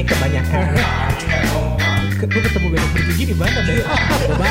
ini 0.00 0.08
kebanyakan 0.08 0.64
gue 2.24 2.40
ketemu 2.40 2.66
banyak 2.72 2.90
bergigi 2.96 3.24
di 3.28 3.36
mana 3.36 3.58
deh 3.68 3.76
iya. 3.76 3.84
gue 4.32 4.50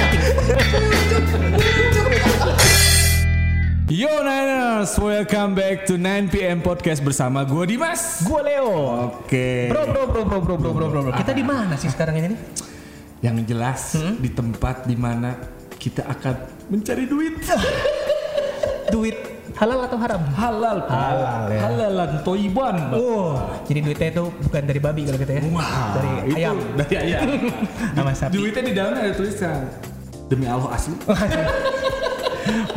Yo 3.89 4.21
Niners, 4.21 4.93
welcome 5.01 5.57
back 5.57 5.89
to 5.89 5.97
9pm 5.97 6.61
podcast 6.61 7.01
bersama 7.01 7.41
gue 7.49 7.65
Dimas 7.65 8.21
Gue 8.21 8.45
Leo 8.45 8.69
Oke 8.69 9.25
okay. 9.25 9.61
Bro 9.73 9.89
bro 9.89 10.03
bro 10.05 10.21
bro 10.21 10.37
bro 10.37 10.55
bro 10.61 10.69
bro 10.69 10.87
bro, 10.93 11.01
bro. 11.09 11.13
Kita 11.17 11.33
di 11.33 11.41
mana 11.41 11.73
sih 11.81 11.89
sekarang 11.89 12.21
ini? 12.21 12.37
Yang 13.25 13.49
jelas 13.49 13.97
hmm? 13.97 14.21
di 14.21 14.29
tempat 14.29 14.85
di 14.85 14.93
mana 14.93 15.33
kita 15.81 16.05
akan 16.05 16.69
mencari 16.69 17.09
duit 17.09 17.41
Duit 18.93 19.38
halal 19.59 19.79
atau 19.83 19.97
haram? 19.99 20.21
Halal, 20.31 20.77
Pak. 20.83 20.95
Halal, 20.95 21.41
ya. 21.51 21.59
Halalan 21.61 22.11
toiban. 22.23 22.75
Oh, 22.95 23.35
jadi 23.67 23.79
duitnya 23.81 24.07
itu 24.09 24.23
bukan 24.39 24.61
dari 24.63 24.79
babi 24.79 25.01
kalau 25.03 25.19
gitu 25.19 25.31
ya? 25.31 25.41
Wah, 25.51 25.83
dari 25.93 26.09
itu 26.25 26.35
ayam 26.37 26.55
Dari 26.75 26.95
ayam. 26.97 27.21
sama 27.99 28.11
sapi. 28.13 28.33
Duitnya 28.33 28.63
di 28.63 28.73
dalamnya 28.73 29.01
ada 29.03 29.13
tulisan 29.13 29.59
demi 30.25 30.45
Allah 30.45 30.69
asli. 30.71 30.95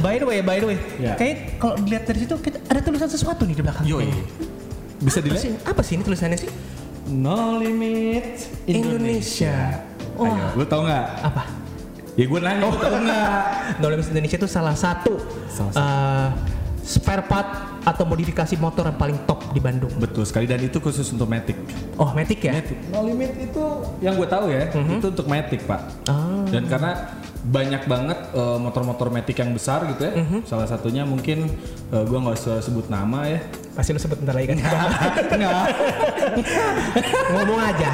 By 0.03 0.19
the 0.19 0.27
way, 0.27 0.43
by 0.43 0.59
the 0.59 0.67
way, 0.67 0.79
Ya. 1.01 1.15
kayak 1.17 1.57
kalau 1.57 1.79
dilihat 1.79 2.05
dari 2.05 2.19
situ 2.21 2.35
kita 2.37 2.61
ada 2.67 2.81
tulisan 2.83 3.09
sesuatu 3.09 3.47
nih 3.47 3.57
di 3.57 3.62
belakang. 3.62 3.87
Yoi. 3.87 4.11
Bisa 5.01 5.17
Apa 5.17 5.25
dilihat? 5.25 5.41
sih? 5.41 5.53
Apa 5.65 5.81
sih 5.81 5.93
ini 5.97 6.03
tulisannya 6.03 6.37
sih? 6.37 6.51
No 7.09 7.57
limit 7.57 8.43
Indonesia. 8.67 9.81
Wah. 10.12 10.29
Ayo, 10.29 10.61
lu 10.61 10.65
tau 10.67 10.85
nggak? 10.85 11.07
Apa? 11.25 11.43
Ya 12.12 12.25
gue 12.27 12.39
nanya, 12.39 12.61
lu 12.62 12.77
tau 12.77 12.93
nggak? 12.93 13.41
No 13.81 13.87
Limits 13.89 14.11
Indonesia 14.12 14.37
itu 14.37 14.49
salah 14.51 14.77
satu, 14.77 15.17
Salah 15.49 15.73
satu. 15.73 15.81
eh, 15.81 16.27
spare 16.83 17.25
part 17.27 17.81
atau 17.83 18.07
modifikasi 18.07 18.55
motor 18.59 18.87
yang 18.91 18.99
paling 18.99 19.19
top 19.27 19.55
di 19.55 19.61
Bandung. 19.63 19.91
Betul 19.99 20.27
sekali 20.27 20.47
dan 20.47 20.63
itu 20.63 20.79
khusus 20.79 21.07
untuk 21.15 21.31
Matic. 21.31 21.59
Oh, 21.99 22.11
Matic 22.15 22.43
ya? 22.43 22.59
Matic. 22.59 22.79
No 22.91 23.07
limit 23.07 23.33
itu 23.39 23.65
yang 24.03 24.15
gue 24.19 24.29
tahu 24.29 24.51
ya, 24.51 24.71
itu 24.71 25.07
untuk 25.11 25.27
Matic 25.27 25.63
pak. 25.67 25.81
Ah. 26.11 26.47
Dan 26.51 26.67
karena 26.67 26.93
banyak 27.43 27.83
banget 27.91 28.19
eh, 28.39 28.59
motor-motor 28.59 29.11
Matic 29.11 29.34
yang 29.39 29.51
besar 29.51 29.83
gitu 29.91 30.03
ya. 30.06 30.12
Salah 30.47 30.67
satunya 30.71 31.03
mungkin 31.03 31.51
eh, 31.91 32.05
gue 32.06 32.19
nggak 32.19 32.39
usah 32.39 32.62
sebut 32.62 32.87
nama 32.91 33.27
ya. 33.27 33.41
Pasti 33.73 33.91
lu 33.91 33.98
sebut 33.98 34.20
bentar 34.20 34.33
lagi 34.33 34.47
kan? 34.47 34.56
Enggak. 35.33 35.67
Ngomong 37.31 37.61
aja. 37.62 37.89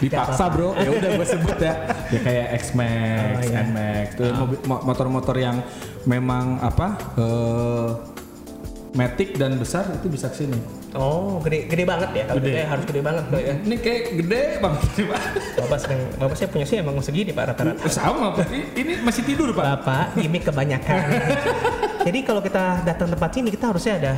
Dipaksa 0.00 0.44
bro. 0.48 0.72
Ya 0.74 0.90
udah 0.90 1.10
gue 1.14 1.26
sebut 1.26 1.58
ya. 1.58 1.74
Ya 2.08 2.18
kayak 2.20 2.46
X 2.56 2.64
Max, 2.72 3.36
Oh, 3.36 3.42
iya. 3.42 3.60
N 3.60 3.68
Max, 3.70 4.06
tuh 4.14 4.32
mobil- 4.32 4.62
mo- 4.64 4.82
motor-motor 4.82 5.36
yang 5.36 5.60
memang 6.04 6.56
apa? 6.58 6.86
eh 7.16 7.88
Matic 8.94 9.34
dan 9.34 9.58
besar 9.58 9.90
itu 9.92 10.06
bisa 10.06 10.30
ke 10.30 10.38
sini. 10.38 10.54
Oh, 10.94 11.42
gede 11.42 11.66
gede 11.66 11.82
banget 11.82 12.14
ya. 12.14 12.24
Kalau 12.24 12.38
Gede. 12.38 12.48
gede 12.48 12.62
harus 12.64 12.84
gede 12.86 13.00
banget 13.02 13.24
ya. 13.28 13.54
Ini 13.58 13.76
kayak 13.76 14.02
gede 14.16 14.42
banget 14.56 14.80
nih 14.88 15.04
pak. 15.04 15.20
Bapak 15.58 15.78
sering, 15.80 16.00
Bapak 16.14 16.34
saya 16.38 16.48
punya 16.48 16.62
sih 16.62 16.76
emang 16.78 16.94
segini 17.02 17.28
Pak 17.28 17.44
rata-rata. 17.50 17.82
Sama 17.90 18.30
pak. 18.32 18.46
Ini- 18.48 18.70
Ini 18.72 18.92
masih 19.02 19.26
tidur 19.26 19.50
pak. 19.50 19.66
Bapak 19.76 20.14
gimmick 20.14 20.46
kebanyakan. 20.46 21.02
Jadi 22.04 22.18
kalau 22.20 22.40
kita 22.40 22.84
datang 22.84 23.08
tempat 23.08 23.30
sini 23.32 23.48
kita 23.48 23.72
harusnya 23.72 23.94
ada 23.96 24.12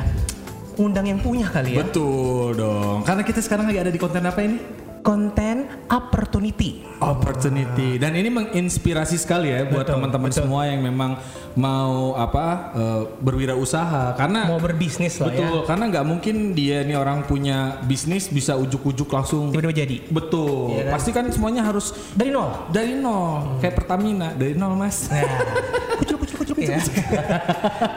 undang 0.75 1.07
yang 1.07 1.17
punya 1.17 1.47
kali 1.47 1.79
ya. 1.79 1.87
Betul 1.87 2.53
dong. 2.53 3.01
Karena 3.01 3.23
kita 3.23 3.39
sekarang 3.39 3.65
lagi 3.65 3.79
ada 3.79 3.89
di 3.89 3.97
konten 3.97 4.21
apa 4.21 4.43
ini? 4.43 4.59
Konten 4.99 5.87
opportunity. 5.87 6.83
Opportunity. 6.99 7.95
Dan 7.95 8.11
ini 8.11 8.27
menginspirasi 8.27 9.15
sekali 9.15 9.55
ya 9.55 9.63
buat 9.63 9.87
teman-teman 9.87 10.27
semua 10.29 10.67
yang 10.67 10.83
memang 10.83 11.15
mau 11.55 12.11
apa 12.13 12.45
eh, 12.75 13.01
berwirausaha. 13.23 14.19
Karena 14.19 14.51
Mau 14.51 14.59
berbisnis 14.59 15.15
lah 15.17 15.31
ya. 15.31 15.39
betul. 15.39 15.57
Karena 15.63 15.83
nggak 15.87 16.05
mungkin 16.05 16.35
dia 16.51 16.83
nih 16.83 16.99
orang 16.99 17.23
punya 17.23 17.79
bisnis 17.87 18.27
bisa 18.27 18.59
ujuk-ujuk 18.59 19.07
langsung. 19.07 19.55
Tiba-tiba 19.55 19.79
jadi. 19.79 19.97
Betul. 20.11 20.75
Iya 20.75 20.91
kan? 20.91 20.93
Pasti 20.99 21.09
kan 21.15 21.25
semuanya 21.31 21.63
harus 21.63 21.95
Dari 22.11 22.27
nol. 22.27 22.67
dari 22.67 22.99
nol. 22.99 23.63
Kayak 23.63 23.79
Pertamina 23.79 24.35
dari 24.35 24.59
nol 24.59 24.75
mas. 24.75 25.07
Nah, 25.07 25.23
kucuk 25.97 26.17
kucuk 26.19 26.37
kucuk 26.39 26.57
ya. 26.59 26.77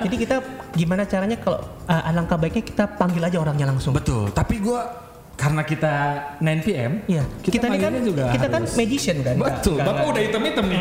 Jadi 0.00 0.16
kita 0.19 0.37
gimana 0.72 1.05
caranya 1.05 1.37
kalau 1.37 1.59
uh, 1.84 2.03
alangkah 2.05 2.37
baiknya 2.37 2.62
kita 2.62 2.84
panggil 2.91 3.21
aja 3.21 3.38
orangnya 3.38 3.66
langsung. 3.66 3.93
Betul. 3.93 4.28
Tapi 4.31 4.59
gua 4.59 5.09
karena 5.34 5.65
kita 5.65 5.93
9 6.37 6.60
PM, 6.60 6.93
Iya. 7.06 7.25
kita, 7.41 7.65
ini 7.66 7.81
kan 7.81 7.93
juga 7.99 8.28
kita 8.28 8.47
kan 8.47 8.60
harus- 8.60 8.77
magician 8.77 9.16
kan. 9.21 9.34
Betul. 9.37 9.77
Nggak- 9.77 9.89
Bapak 9.89 10.05
udah 10.06 10.22
hitam-hitam 10.22 10.65
nih. 10.66 10.81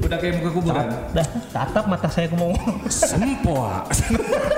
Udah 0.00 0.16
kayak 0.18 0.34
muka 0.36 0.50
kuburan. 0.50 0.86
Dah, 1.10 1.26
tatap 1.48 1.84
mata 1.86 2.08
saya 2.08 2.26
mau 2.32 2.50
Sempoa. 2.90 3.86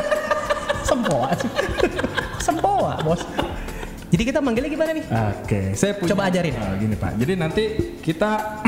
sempoa. 0.88 1.28
sempoa, 2.38 2.92
Bos. 3.02 3.22
Jadi 4.08 4.22
kita 4.26 4.40
manggilnya 4.40 4.68
gimana 4.68 4.90
nih? 4.92 5.04
Oke, 5.08 5.60
saya 5.72 5.96
punya. 5.96 6.10
Coba 6.12 6.28
ajarin. 6.28 6.52
Ah, 6.54 6.76
gini 6.76 6.96
Pak. 6.96 7.12
Jadi 7.16 7.32
nanti 7.32 7.64
kita 8.00 8.60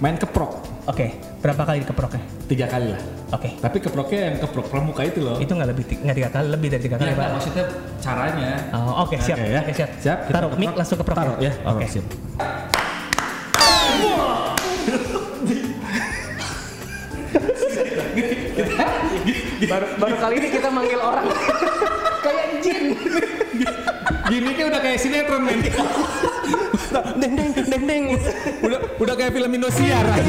main 0.00 0.16
keprok 0.16 0.64
Oke, 0.88 1.12
berapa 1.38 1.62
kali 1.62 1.86
dikeproknya? 1.86 2.18
tiga 2.50 2.66
kali 2.66 2.90
lah. 2.90 2.98
Oke. 3.30 3.54
Tapi 3.62 3.78
keproknya 3.78 4.20
yang 4.32 4.36
keprok 4.42 4.66
pramuka 4.66 5.06
itu 5.06 5.22
loh. 5.22 5.38
Itu 5.38 5.54
nggak 5.54 5.70
lebih 5.70 5.84
nggak 5.86 6.16
tiga 6.18 6.30
kali, 6.34 6.46
lebih 6.50 6.68
dari 6.72 6.82
tiga 6.82 6.96
kali, 6.98 7.10
Ya, 7.12 7.14
Pak. 7.14 7.28
maksudnya 7.36 7.64
caranya. 8.02 8.50
Oh, 8.74 9.06
oke, 9.06 9.14
siap. 9.22 9.38
Oke, 9.38 9.46
ya. 9.46 9.60
Oke, 9.62 9.72
siap. 9.76 9.90
Siap. 10.02 10.18
kita 10.26 10.34
Taruh 10.34 10.50
mic 10.58 10.72
langsung 10.74 10.98
keprok. 10.98 11.14
Taruh 11.14 11.36
ya. 11.38 11.52
Oke. 11.62 11.86
siap. 11.86 12.06
baru, 19.70 19.86
baru 20.00 20.16
kali 20.18 20.34
ini 20.42 20.48
kita 20.50 20.68
manggil 20.72 20.98
orang 20.98 21.26
kayak 22.24 22.46
jin. 22.64 22.96
Gini 24.30 24.50
kayak 24.54 24.68
udah 24.74 24.80
kayak 24.80 24.98
sinetron 24.98 25.42
men. 25.44 25.60
Deng 27.20 27.32
deng 27.36 27.50
deng 27.54 27.84
deng. 27.86 28.04
udah 28.60 28.78
udah 28.98 29.14
kayak 29.14 29.32
film 29.32 29.50
Indosiar 29.50 30.04
aja. 30.04 30.22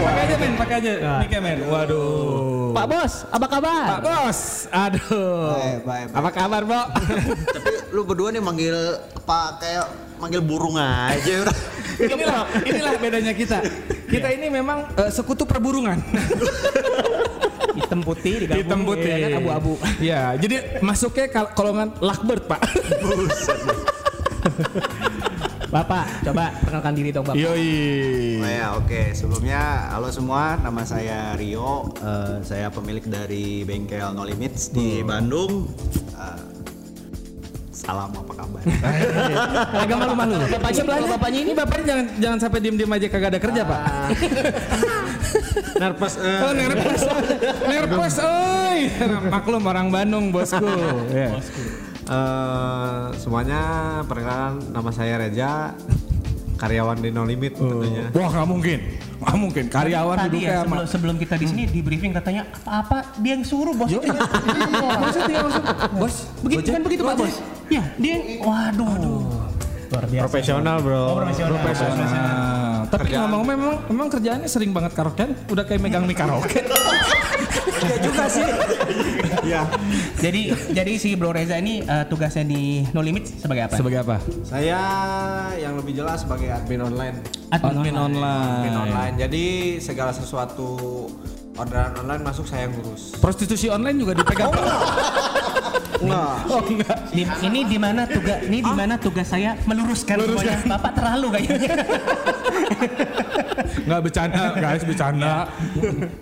pakai 0.00 0.22
aja 0.24 0.34
men, 0.38 0.52
pakai 0.56 0.74
aja. 0.80 0.92
Nah. 0.98 1.18
Mic 1.20 1.34
men. 1.38 1.58
Waduh. 1.66 2.70
Pak 2.70 2.86
Bos, 2.86 3.14
apa 3.26 3.46
kabar? 3.50 3.86
Pak 3.98 4.00
Bos. 4.00 4.40
Aduh. 4.70 5.58
Baik, 5.58 5.80
baik, 5.82 6.06
baik. 6.08 6.16
Apa 6.16 6.30
kabar, 6.30 6.62
Bo? 6.62 6.80
Tapi 7.50 7.70
lu 7.90 8.00
berdua 8.06 8.30
nih 8.30 8.42
manggil 8.42 8.76
apa 9.18 9.58
kayak 9.58 9.86
manggil 10.16 10.40
burung 10.40 10.78
aja 10.78 11.34
udah. 11.42 11.56
inilah 12.00 12.40
inilah 12.64 12.92
bedanya 12.96 13.32
kita. 13.34 13.58
Kita 14.08 14.28
ini 14.32 14.48
memang 14.48 14.88
eh, 14.94 15.10
sekutu 15.10 15.44
perburungan. 15.44 15.98
Hitam 17.70 18.00
putih 18.02 18.46
digabung. 18.46 18.58
Hitam 18.62 18.80
putih. 18.82 19.10
ya 19.10 19.28
kan, 19.28 19.32
abu-abu. 19.38 19.72
Ya, 20.02 20.20
jadi 20.34 20.80
masuknya 20.82 21.26
kal- 21.30 21.52
kolongan 21.54 21.94
Lakbert, 21.98 22.46
Pak. 22.46 22.60
Bapak, 25.70 26.26
coba 26.26 26.50
perkenalkan 26.58 26.94
diri 26.94 27.10
dong, 27.10 27.22
Bapak. 27.22 27.38
Yoi. 27.38 28.42
Oh 28.42 28.50
ya, 28.50 28.66
oke. 28.74 29.14
Sebelumnya 29.14 29.60
halo 29.88 30.10
semua, 30.10 30.58
nama 30.58 30.82
saya 30.82 31.38
Rio. 31.38 31.94
Eh, 31.96 32.42
saya 32.42 32.66
pemilik 32.68 33.06
dari 33.06 33.62
bengkel 33.62 34.10
No 34.10 34.26
Limits 34.26 34.74
di 34.74 34.98
Bandung. 35.00 35.70
Eh, 36.10 36.42
salam 37.70 38.10
apa 38.10 38.32
kabar? 38.34 38.62
Agak 39.86 39.96
malu-malu. 39.96 40.42
Bapaknya- 40.50 40.84
kalau 40.84 41.06
bapaknya 41.08 41.40
ini- 41.40 41.54
bapaknya 41.54 41.84
jangan 41.86 42.06
jangan 42.18 42.38
sampai 42.40 42.58
diem-diem 42.60 42.90
aja 42.90 43.06
kagak 43.06 43.30
ada 43.30 43.40
kerja, 43.40 43.62
Pak. 43.62 43.80
Nervous. 45.80 46.14
Oh, 46.18 46.52
nervous. 46.52 47.02
nervous, 47.64 48.14
oi. 48.18 48.78
Maklum 49.30 49.62
orang 49.64 49.86
Bandung, 49.88 50.34
bosku. 50.34 50.66
Ya. 51.08 51.30
Eh, 52.10 53.06
semuanya 53.22 53.62
perkenalkan 54.02 54.74
nama 54.74 54.90
saya 54.90 55.14
Reja 55.14 55.70
karyawan 56.60 56.98
di 56.98 57.14
No 57.14 57.22
Limit 57.22 57.54
tentunya 57.54 58.10
Wah, 58.10 58.26
nggak 58.34 58.48
mungkin. 58.50 58.78
Nggak 59.22 59.36
mungkin. 59.38 59.64
Karyawan 59.70 60.16
Tadi 60.18 60.26
duduknya 60.26 60.50
ya 60.50 60.58
sama 60.58 60.66
sebelum, 60.66 60.86
sebelum 60.90 61.16
kita 61.22 61.34
di 61.38 61.46
sini 61.46 61.62
di 61.70 61.80
briefing 61.86 62.10
katanya 62.10 62.50
apa-apa 62.50 63.14
dia 63.22 63.38
yang 63.38 63.46
suruh 63.46 63.78
bos. 63.78 63.86
Yo, 63.94 64.02
iya. 64.02 64.26
Tinggal 65.22 65.42
masuk. 65.46 65.62
Bos, 66.02 66.14
Begitu 66.42 66.68
kan 66.74 66.82
begitu 66.82 67.02
Pak. 67.06 67.14
Bos? 67.14 67.34
Ya, 67.70 67.82
dia 67.94 68.14
waduh. 68.42 69.29
Luar 69.90 70.04
biasa. 70.06 70.22
profesional 70.22 70.76
bro 70.78 71.02
Oh, 71.02 71.18
profesional. 71.18 71.58
Nah, 71.98 72.86
tapi 72.86 73.10
ngomong 73.10 73.42
memang 73.44 73.74
memang 73.86 74.08
kerjaannya 74.08 74.46
sering 74.46 74.70
banget 74.70 74.92
karaokean, 74.92 75.34
udah 75.46 75.64
kayak 75.64 75.80
megang 75.80 76.04
mic 76.04 76.16
karaoke. 76.16 76.62
Iya 77.80 77.96
juga 77.98 78.28
sih. 78.28 78.44
ya 79.42 79.64
Jadi 80.14 80.42
jadi 80.70 80.92
si 80.94 81.16
Bro 81.16 81.32
Reza 81.32 81.56
ini 81.56 81.80
eh, 81.80 82.04
tugasnya 82.04 82.44
di 82.44 82.84
No 82.92 83.00
Limit 83.00 83.40
sebagai 83.40 83.66
apa? 83.66 83.74
Sebagai 83.74 83.98
apa? 84.00 84.16
saya 84.44 84.80
yang 85.56 85.74
lebih 85.74 85.96
jelas 85.96 86.20
sebagai 86.20 86.52
admin 86.52 86.84
online 86.84 87.24
Admin 87.48 87.96
online. 87.96 88.52
admin 88.60 88.76
online 88.78 89.14
jadi 89.16 89.44
segala 89.78 90.12
sesuatu 90.12 90.76
orderan 91.56 91.96
online 91.96 92.20
masuk 92.22 92.44
saya 92.44 92.68
yang 92.68 92.76
ngurus 92.76 93.16
Prostitusi 93.16 93.66
online 93.66 93.96
juga 93.96 94.12
dipegang. 94.14 94.52
enggak 95.98 96.34
Oh 96.46 96.62
enggak. 96.62 96.98
Di- 97.10 97.26
ini 97.46 97.60
di 97.66 97.78
mana 97.80 98.06
tugas 98.06 98.38
ini 98.46 98.58
di 98.62 98.72
mana 98.72 98.94
tugas 98.96 99.26
saya 99.26 99.58
meluruskan, 99.66 100.16
semuanya. 100.22 100.56
Bapak 100.78 100.92
terlalu 100.94 101.26
kayaknya. 101.34 101.72
Enggak 103.86 104.00
bercanda, 104.02 104.42
guys, 104.56 104.82
bercanda. 104.86 105.34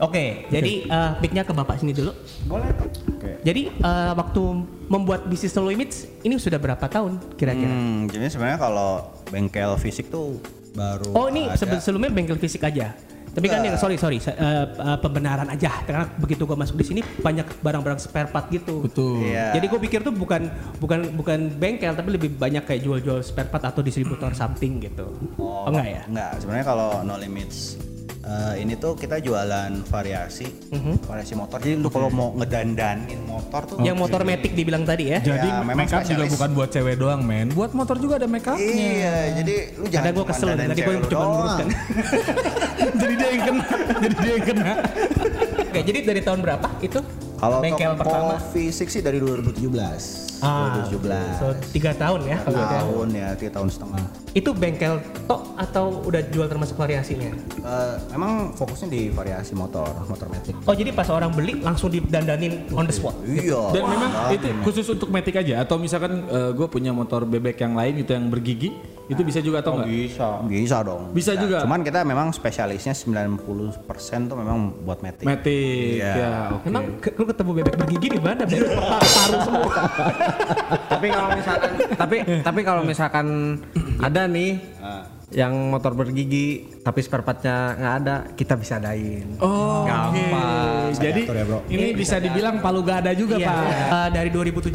Oke, 0.01 0.49
jadi 0.49 0.73
eh, 0.89 1.11
mic-nya 1.21 1.43
ke 1.45 1.53
Bapak 1.53 1.81
sini 1.81 1.93
dulu. 1.93 2.13
boleh 2.49 2.69
Jadi 2.73 3.41
Jadi 3.45 3.63
eh, 3.73 4.13
waktu 4.15 4.43
membuat 4.89 5.29
bisnis 5.29 5.53
No 5.57 5.69
Limits 5.69 6.09
ini 6.25 6.37
sudah 6.41 6.57
berapa 6.61 6.85
tahun 6.89 7.21
kira-kira? 7.37 7.69
Hmm, 7.69 8.09
jadi 8.09 8.29
sebenarnya 8.33 8.59
kalau 8.61 9.13
bengkel 9.29 9.77
fisik 9.81 10.09
tuh 10.09 10.41
baru 10.73 11.11
Oh 11.13 11.27
ini 11.29 11.49
sebelumnya 11.57 12.13
bengkel 12.13 12.39
fisik 12.41 12.65
aja. 12.65 12.95
Tapi 13.33 13.47
kan 13.47 13.61
yang 13.63 13.77
sorry 13.79 13.97
sorry 14.01 14.19
eh, 14.19 14.35
eh, 14.35 14.99
pembenaran 14.99 15.49
aja 15.51 15.85
karena 15.85 16.05
begitu 16.17 16.49
gua 16.49 16.59
masuk 16.59 16.77
di 16.81 16.87
sini 16.87 17.01
banyak 17.03 17.47
barang-barang 17.63 18.01
spare 18.01 18.31
part 18.31 18.49
gitu. 18.49 18.85
Betul. 18.85 19.29
Iya. 19.29 19.55
Jadi 19.57 19.67
gue 19.69 19.81
pikir 19.81 20.01
tuh 20.03 20.15
bukan 20.15 20.49
bukan 20.79 21.13
bukan 21.15 21.39
bengkel 21.57 21.93
tapi 21.95 22.15
lebih 22.15 22.35
banyak 22.37 22.65
kayak 22.65 22.83
jual-jual 22.83 23.21
spare 23.21 23.51
part 23.51 23.65
atau 23.67 23.85
distributor 23.85 24.33
something 24.33 24.81
gitu. 24.83 25.11
Oh, 25.37 25.69
enggak 25.69 25.87
ya? 25.87 26.03
Enggak, 26.09 26.31
sebenarnya 26.43 26.67
kalau 26.67 26.89
No 27.05 27.15
Limits 27.21 27.79
eh, 28.29 28.61
ini 28.61 28.77
tuh 28.77 28.93
kita 28.93 29.17
jualan 29.19 29.73
variasi, 29.85 30.45
Mhm. 30.69 31.01
variasi 31.03 31.33
motor. 31.33 31.57
Jadi 31.59 31.75
lu 31.75 31.89
kalau 31.89 32.09
mau 32.09 32.29
ngedandanin 32.35 33.17
motor 33.25 33.65
tuh 33.65 33.75
Yang 33.81 33.97
motor 33.97 34.21
matic 34.23 34.53
dibilang 34.53 34.85
tadi 34.85 35.05
ya. 35.09 35.19
Jadi 35.19 35.49
Ya, 35.49 35.59
memang 35.59 35.77
make 35.81 35.91
up 35.91 36.05
juga 36.05 36.29
bukan 36.29 36.49
buat 36.53 36.69
cewek 36.69 36.95
doang, 36.95 37.21
men. 37.21 37.49
Buat 37.51 37.73
motor 37.73 37.97
juga 37.97 38.17
ada 38.17 38.29
make 38.29 38.45
upnya. 38.45 38.61
Iya, 38.61 39.17
jadi 39.39 39.55
lu 39.75 39.87
jangan 39.87 39.97
Karena 40.05 40.11
gue 40.13 40.25
kesel 40.29 40.49
tadi 40.51 40.69
gue 40.79 40.95
doang. 41.09 41.33
luruskan. 41.35 41.67
jadi 43.01 43.15
dia 43.17 43.29
yang 43.31 43.43
kena. 43.45 43.65
jadi 43.99 44.15
dia 44.15 44.31
yang 44.31 44.47
kena. 44.47 44.73
Oke, 45.69 45.81
jadi 45.83 45.99
dari 46.05 46.21
tahun 46.21 46.41
berapa 46.41 46.69
itu? 46.81 47.01
Kalau 47.39 47.63
bengkel 47.63 47.95
pertama. 47.95 48.35
fisik 48.51 48.91
sih 48.91 49.01
dari 49.01 49.17
2017. 49.17 50.28
Ah, 50.39 50.79
2017. 50.87 51.37
So 51.37 51.47
tiga 51.71 51.91
tahun 51.93 52.21
ya 52.25 52.37
gitu 52.41 52.55
ya. 52.55 52.69
tahun 52.73 53.07
ya, 53.11 53.29
tiga 53.35 53.51
tahun 53.55 53.69
setengah. 53.69 54.03
Itu 54.31 54.51
bengkel 54.53 54.95
tok 55.25 55.43
atau 55.57 55.85
udah 56.03 56.23
jual 56.27 56.47
termasuk 56.47 56.77
variasinya? 56.77 57.31
Eh, 57.59 57.95
memang 58.11 58.55
fokusnya 58.55 58.89
di 58.89 59.11
variasi 59.11 59.53
motor, 59.53 59.89
motor 60.05 60.29
metik. 60.29 60.55
Oh 60.63 60.73
jadi 60.73 60.91
pas 60.91 61.09
orang 61.09 61.31
beli 61.31 61.59
langsung 61.59 61.89
didandanin 61.89 62.71
on 62.71 62.85
the 62.85 62.95
spot. 62.95 63.19
Iya. 63.23 63.73
Dan 63.73 63.83
memang 63.85 64.11
itu 64.31 64.47
khusus 64.63 64.87
untuk 64.87 65.09
metik 65.09 65.37
aja 65.37 65.61
atau 65.61 65.77
misalkan 65.77 66.23
gue 66.29 66.69
punya 66.69 66.91
motor 66.91 67.25
bebek 67.25 67.59
yang 67.59 67.75
lain 67.75 67.99
gitu 67.99 68.13
yang 68.13 68.27
bergigi 68.29 68.71
itu 69.09 69.25
bisa 69.25 69.41
juga 69.41 69.59
atau 69.59 69.73
enggak? 69.75 69.89
bisa. 69.89 70.29
Bisa 70.45 70.77
dong. 70.83 71.03
Bisa 71.11 71.33
juga? 71.35 71.65
Cuman 71.65 71.81
kita 71.81 72.05
memang 72.05 72.29
spesialisnya 72.29 72.93
90% 72.93 73.41
tuh 74.29 74.37
memang 74.37 74.85
buat 74.85 75.01
metik. 75.01 75.25
Metik 75.25 75.97
Iya. 75.97 76.13
ya. 76.13 76.33
oke. 76.53 76.67
Emang 76.69 76.85
ke- 77.01 77.17
lu 77.17 77.25
ketemu 77.25 77.51
bebek 77.57 77.75
bergigi 77.75 78.09
di 78.11 78.21
mana? 78.21 78.45
Bebek 78.45 78.69
paru 79.17 79.37
semua. 79.41 79.73
Tapi 80.89 81.07
kalau 81.09 81.31
misalkan 81.33 81.71
tapi 81.95 82.17
tapi 82.41 82.61
kalau 82.63 82.83
misalkan 82.83 83.27
ada 83.99 84.25
nih 84.25 84.61
yang 85.29 85.53
motor 85.69 85.93
bergigi 85.93 86.49
tapi 86.81 86.99
spare 86.99 87.21
partnya 87.21 87.57
nggak 87.75 87.95
ada 87.99 88.17
kita 88.33 88.57
bisa 88.57 88.77
adain 88.77 89.37
Oh, 89.37 89.85
Gampang. 89.85 90.89
oke. 90.89 90.97
Jadi 90.97 91.21
ya, 91.23 91.45
bro. 91.45 91.59
ini 91.69 91.93
bisa 91.93 92.17
dibilang 92.17 92.59
palu 92.59 92.81
gak 92.81 93.05
ada 93.05 93.13
juga, 93.13 93.37
Iya. 93.37 93.45
Pak. 93.47 93.61
Eh, 93.69 94.09
dari 94.11 94.31
2017 94.33 94.73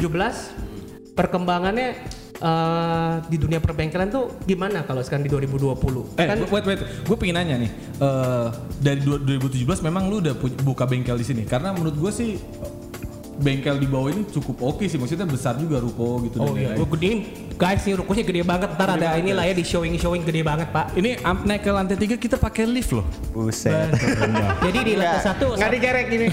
perkembangannya 1.12 1.88
eh, 2.36 3.14
di 3.24 3.36
dunia 3.36 3.58
perbengkelan 3.58 4.08
tuh 4.08 4.38
gimana 4.42 4.82
kalau 4.82 5.00
sekarang 5.00 5.22
di 5.22 5.30
2020? 5.32 5.74
Eh, 6.14 6.22
kan 6.24 6.38
wait, 6.44 6.64
wait. 6.64 6.80
Gue 7.02 7.16
pengen 7.16 7.34
nanya 7.36 7.56
nih. 7.58 7.70
eh 7.96 8.46
dari 8.78 9.00
du- 9.00 9.18
2017 9.18 9.82
memang 9.82 10.06
lu 10.06 10.18
udah 10.18 10.34
buka 10.60 10.84
bengkel 10.84 11.14
di 11.14 11.24
sini. 11.24 11.42
Karena 11.42 11.70
menurut 11.70 11.94
gue 11.94 12.10
sih 12.10 12.30
bengkel 13.38 13.76
di 13.76 13.86
bawah 13.86 14.10
ini 14.10 14.22
cukup 14.28 14.56
oke 14.62 14.84
sih. 14.84 14.98
Maksudnya 14.98 15.26
besar 15.26 15.54
juga 15.56 15.78
ruko 15.78 16.22
gitu. 16.22 16.38
Oh 16.38 16.54
dan 16.54 16.76
iya, 16.76 16.78
gedein. 16.78 17.18
Guys, 17.54 17.86
ini 17.86 17.94
rukonya 17.94 18.26
gede 18.26 18.42
banget. 18.42 18.68
Ntar 18.74 18.98
ada 18.98 19.14
inilah 19.14 19.46
ya 19.46 19.54
di 19.54 19.62
showing-showing 19.62 20.26
gede 20.26 20.42
banget, 20.42 20.74
Pak. 20.74 20.98
Ini 20.98 21.22
am- 21.22 21.46
naik 21.46 21.62
ke 21.62 21.70
lantai 21.70 21.94
tiga 21.94 22.18
kita 22.18 22.34
pakai 22.34 22.66
lift 22.66 22.90
loh. 22.90 23.06
Buset. 23.30 23.94
Jadi 24.66 24.78
di 24.82 24.94
lantai 24.98 25.22
satu, 25.22 25.54
nggak 25.54 25.70
dikerek 25.70 26.06
ini 26.10 26.26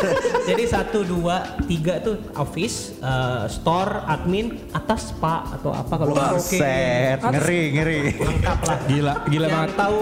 jadi 0.48 0.62
satu 0.68 1.02
dua 1.02 1.58
tiga 1.64 1.98
tuh 1.98 2.20
office, 2.36 2.92
eh, 3.00 3.44
store, 3.48 4.04
admin, 4.04 4.68
atas 4.70 5.16
spa 5.16 5.48
atau 5.48 5.72
apa 5.72 5.94
kalau. 5.96 6.12
Buset. 6.36 7.18
Ngeri, 7.24 7.62
ngeri. 7.72 8.00
Lengkap 8.20 8.58
lah. 8.60 8.78
Gila, 8.84 9.14
gila 9.32 9.46
Yang 9.48 9.56
banget. 9.56 9.74
tahu. 9.80 10.00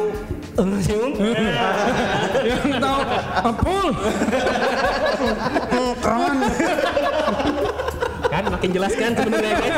Yang 2.47 2.79
tahu 2.79 3.01
Apul. 3.43 3.87
kan 8.33 8.45
makin 8.51 8.71
jelas 8.75 8.93
kan 8.99 9.11
sebenarnya 9.15 9.55
kan. 9.57 9.73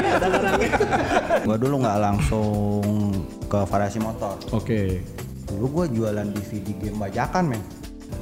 Gua 1.45 1.57
dulu 1.61 1.75
nggak 1.85 1.99
langsung 2.01 3.13
ke 3.47 3.59
variasi 3.69 3.99
motor. 4.01 4.37
Oke. 4.53 5.03
Dulu 5.47 5.65
gua 5.71 5.85
jualan 5.87 6.27
DVD 6.35 6.69
game 6.81 6.99
bajakan, 6.99 7.55
men. 7.55 7.63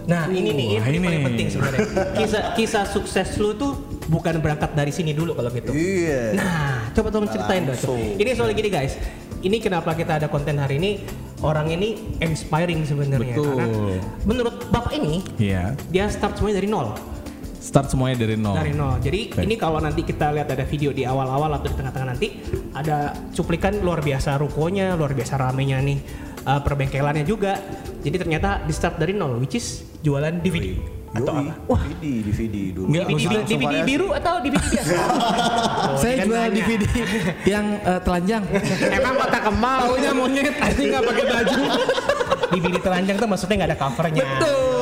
Nah 0.04 0.28
ini 0.28 0.52
nih 0.52 0.66
ini, 0.76 0.96
ini. 1.00 1.06
paling 1.08 1.24
penting 1.32 1.46
sebenarnya. 1.48 1.88
Kisah 2.12 2.42
kisah 2.52 2.84
sukses 2.84 3.28
lu 3.40 3.56
tuh 3.56 3.72
bukan 4.12 4.36
berangkat 4.40 4.76
dari 4.76 4.92
sini 4.92 5.16
dulu 5.16 5.32
kalau 5.32 5.48
gitu. 5.48 5.72
Iya. 5.72 6.36
Nah, 6.36 6.92
coba 6.92 7.08
tolong 7.08 7.28
ceritain 7.32 7.64
dong. 7.64 7.80
Ini 8.20 8.30
soalnya 8.36 8.56
gini 8.56 8.68
guys. 8.68 8.94
Ini 9.44 9.60
kenapa 9.60 9.92
kita 9.92 10.20
ada 10.20 10.28
konten 10.28 10.56
hari 10.56 10.80
ini? 10.80 11.04
Orang 11.44 11.68
ini 11.68 12.16
inspiring 12.24 12.88
sebenarnya 12.88 13.36
Betul. 13.36 13.60
karena 13.60 14.00
menurut 14.24 14.56
bapak 14.72 14.96
ini 14.96 15.20
Iya. 15.36 15.76
dia 15.92 16.08
start 16.08 16.40
semuanya 16.40 16.64
dari 16.64 16.68
nol. 16.72 16.96
Start 17.64 17.88
semuanya 17.88 18.28
dari 18.28 18.36
nol. 18.36 18.52
Dari 18.52 18.76
nol. 18.76 19.00
Jadi 19.00 19.32
Oke. 19.32 19.40
ini 19.40 19.56
kalau 19.56 19.80
nanti 19.80 20.04
kita 20.04 20.36
lihat 20.36 20.52
ada 20.52 20.68
video 20.68 20.92
di 20.92 21.08
awal-awal 21.08 21.48
atau 21.56 21.72
di 21.72 21.76
tengah-tengah 21.80 22.08
nanti 22.12 22.28
ada 22.76 23.16
cuplikan 23.32 23.80
luar 23.80 24.04
biasa 24.04 24.36
rukonya, 24.36 24.92
luar 25.00 25.16
biasa 25.16 25.40
ramenya 25.40 25.80
nih 25.80 25.98
uh, 26.44 26.60
perbengkelannya 26.60 27.24
juga. 27.24 27.56
Jadi 28.04 28.16
ternyata 28.20 28.60
di 28.60 28.72
start 28.76 29.00
dari 29.00 29.16
nol, 29.16 29.40
which 29.40 29.56
is 29.56 29.80
jualan 30.04 30.44
DVD. 30.44 30.76
Atau 31.14 31.30
Yoi, 31.40 31.46
apa? 31.46 31.54
Wah, 31.72 31.82
DVD, 31.88 32.04
DVD 32.26 32.56
dulu. 32.74 32.86
Nggak, 32.90 33.06
DVD, 33.08 33.34
DVD 33.48 33.74
biru 33.86 34.08
atau 34.12 34.34
DVD 34.44 34.64
biasa? 34.68 34.92
Oh, 35.84 36.00
Saya 36.00 36.14
jual 36.26 36.36
nanya. 36.36 36.64
DVD 36.66 36.84
yang 37.54 37.66
eh, 37.80 38.00
telanjang. 38.02 38.42
emang 38.92 39.14
kota 39.14 39.38
kemal 39.40 39.80
Taunya 39.88 40.10
monyet, 40.12 40.56
anjing 40.58 40.88
nggak 40.90 41.04
pakai 41.06 41.24
baju. 41.32 41.60
DVD 42.52 42.76
telanjang 42.82 43.16
tuh 43.16 43.28
maksudnya 43.30 43.54
nggak 43.62 43.70
ada 43.72 43.78
covernya. 43.78 44.24
Betul. 44.26 44.73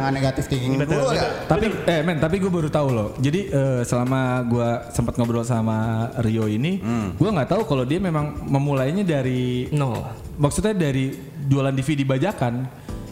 Jangan 0.00 0.12
negatif 0.12 0.44
thinking 0.48 0.72
Betul, 0.74 0.96
dulu 0.96 1.12
ya. 1.12 1.28
Tapi 1.44 1.66
eh 1.84 2.00
men, 2.00 2.16
tapi 2.16 2.36
gue 2.36 2.48
baru 2.48 2.66
tahu 2.66 2.88
loh. 2.88 3.08
Jadi 3.16 3.40
eh, 3.46 3.82
selama 3.84 4.20
gue 4.42 4.68
sempat 4.90 5.14
ngobrol 5.14 5.44
sama 5.44 5.76
Rio 6.18 6.48
ini, 6.48 6.80
gue 7.14 7.28
nggak 7.28 7.50
tahu 7.50 7.62
kalau 7.64 7.84
dia 7.84 8.00
memang 8.00 8.32
memulainya 8.42 9.04
dari 9.04 9.68
Nol. 9.70 10.00
maksudnya 10.34 10.72
dari 10.72 11.12
jualan 11.44 11.70
DVD 11.70 12.00
bajakan. 12.02 12.64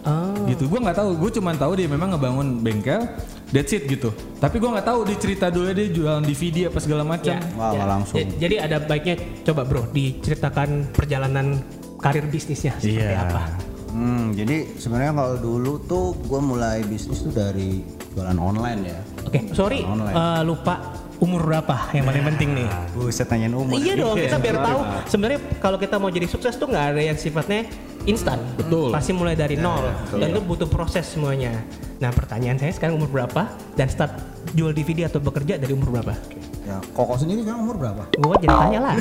Oh. 0.03 0.33
Gitu. 0.49 0.65
Gue 0.65 0.81
nggak 0.81 0.97
tahu. 0.97 1.11
Gue 1.19 1.31
cuma 1.31 1.53
tahu 1.53 1.77
dia 1.77 1.85
memang 1.85 2.09
ngebangun 2.11 2.59
bengkel. 2.59 3.05
That's 3.49 3.73
it 3.73 3.85
gitu. 3.85 4.09
Tapi 4.37 4.57
gue 4.57 4.69
nggak 4.69 4.85
tahu 4.87 5.05
dia 5.05 5.17
cerita 5.17 5.49
dulu 5.49 5.69
dia 5.69 5.89
jualan 5.89 6.21
DVD 6.21 6.69
apa 6.69 6.79
segala 6.81 7.01
macam. 7.03 7.33
Ya, 7.33 7.41
Wah, 7.55 7.73
ya. 7.73 7.85
langsung. 7.85 8.17
Ja- 8.17 8.33
Jadi 8.39 8.55
ada 8.57 8.77
baiknya 8.79 9.17
coba 9.43 9.65
bro 9.65 9.85
diceritakan 9.89 10.93
perjalanan 10.93 11.61
karir 11.99 12.25
bisnisnya 12.25 12.77
seperti 12.77 13.05
Iya. 13.05 13.25
apa. 13.27 13.43
Hmm, 13.89 14.37
jadi 14.37 14.69
sebenarnya 14.77 15.13
kalau 15.13 15.37
dulu 15.37 15.73
tuh 15.83 16.13
gue 16.17 16.41
mulai 16.41 16.85
bisnis 16.85 17.25
tuh 17.25 17.33
dari 17.33 17.81
jualan 18.13 18.37
online 18.37 18.81
ya. 18.85 19.01
Oke, 19.25 19.41
sorry 19.53 19.85
Online. 19.85 20.15
eh, 20.15 20.41
lupa 20.45 20.75
umur 21.19 21.51
berapa 21.51 21.91
yang 21.93 22.07
paling 22.07 22.25
penting 22.35 22.49
nih. 22.55 22.69
Buset 22.95 23.27
tanyain 23.27 23.51
umur. 23.51 23.75
Iya 23.75 23.95
dong, 23.99 24.15
kita 24.15 24.39
biar 24.39 24.57
tahu. 24.63 24.79
Sebenarnya 25.07 25.39
kalau 25.59 25.77
kita 25.77 25.97
mau 25.99 26.09
jadi 26.09 26.27
sukses 26.31 26.55
tuh 26.55 26.71
nggak 26.71 26.85
ada 26.95 27.03
yang 27.03 27.19
sifatnya 27.19 27.67
instan. 28.07 28.39
Betul. 28.55 28.95
Pasti 28.95 29.11
mulai 29.11 29.35
dari 29.35 29.59
nol 29.59 29.89
dan 30.15 30.27
itu 30.31 30.41
butuh 30.41 30.69
proses 30.71 31.05
semuanya. 31.05 31.59
Nah 31.99 32.15
pertanyaan 32.15 32.57
saya 32.57 32.71
sekarang 32.71 32.97
umur 32.97 33.11
berapa 33.11 33.51
dan 33.75 33.91
start 33.91 34.15
jual 34.55 34.71
DVD 34.71 35.11
atau 35.11 35.19
bekerja 35.19 35.59
dari 35.59 35.75
umur 35.75 35.99
berapa? 35.99 36.15
Ya, 36.63 36.79
Koko 36.93 37.17
sendiri 37.17 37.43
sekarang 37.43 37.65
umur 37.65 37.81
berapa? 37.81 38.03
Gue 38.15 38.35
jadi 38.39 38.53
tanya 38.53 38.81
lah. 38.93 38.95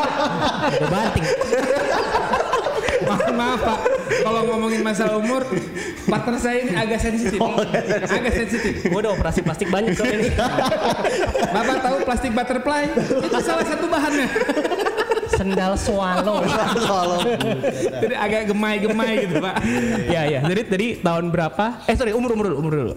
Gue 0.74 0.88
banting. 0.90 1.26
Maaf, 3.08 3.24
maaf 3.32 3.60
pak, 3.64 3.78
kalau 4.22 4.40
ngomongin 4.44 4.80
masalah 4.84 5.16
umur, 5.16 5.42
partner 6.04 6.36
saya 6.36 6.56
ini 6.64 6.72
agak 6.76 7.00
sensitif, 7.00 7.40
agak 8.04 8.32
sensitif. 8.36 8.72
Gue 8.86 9.00
udah 9.00 9.12
operasi 9.16 9.40
plastik 9.40 9.68
banyak 9.72 9.96
soalnya. 9.96 10.28
Bapak 11.56 11.76
tahu 11.80 11.96
plastik 12.04 12.30
butterfly? 12.36 12.84
Itu 12.98 13.38
salah 13.40 13.64
satu 13.64 13.86
bahannya. 13.88 14.28
Sendal 15.28 15.72
swallow. 15.78 16.42
Jadi 18.02 18.14
agak 18.16 18.50
gemai-gemai 18.50 19.28
gitu 19.28 19.38
pak. 19.38 19.54
ya 20.10 20.22
ya. 20.26 20.40
Jadi 20.42 20.62
dari 20.66 20.86
tahun 20.98 21.30
berapa? 21.30 21.86
Eh 21.86 21.94
sorry 21.94 22.10
umur 22.10 22.34
umur 22.34 22.50
dulu 22.50 22.56
umur 22.58 22.72
dulu. 22.74 22.94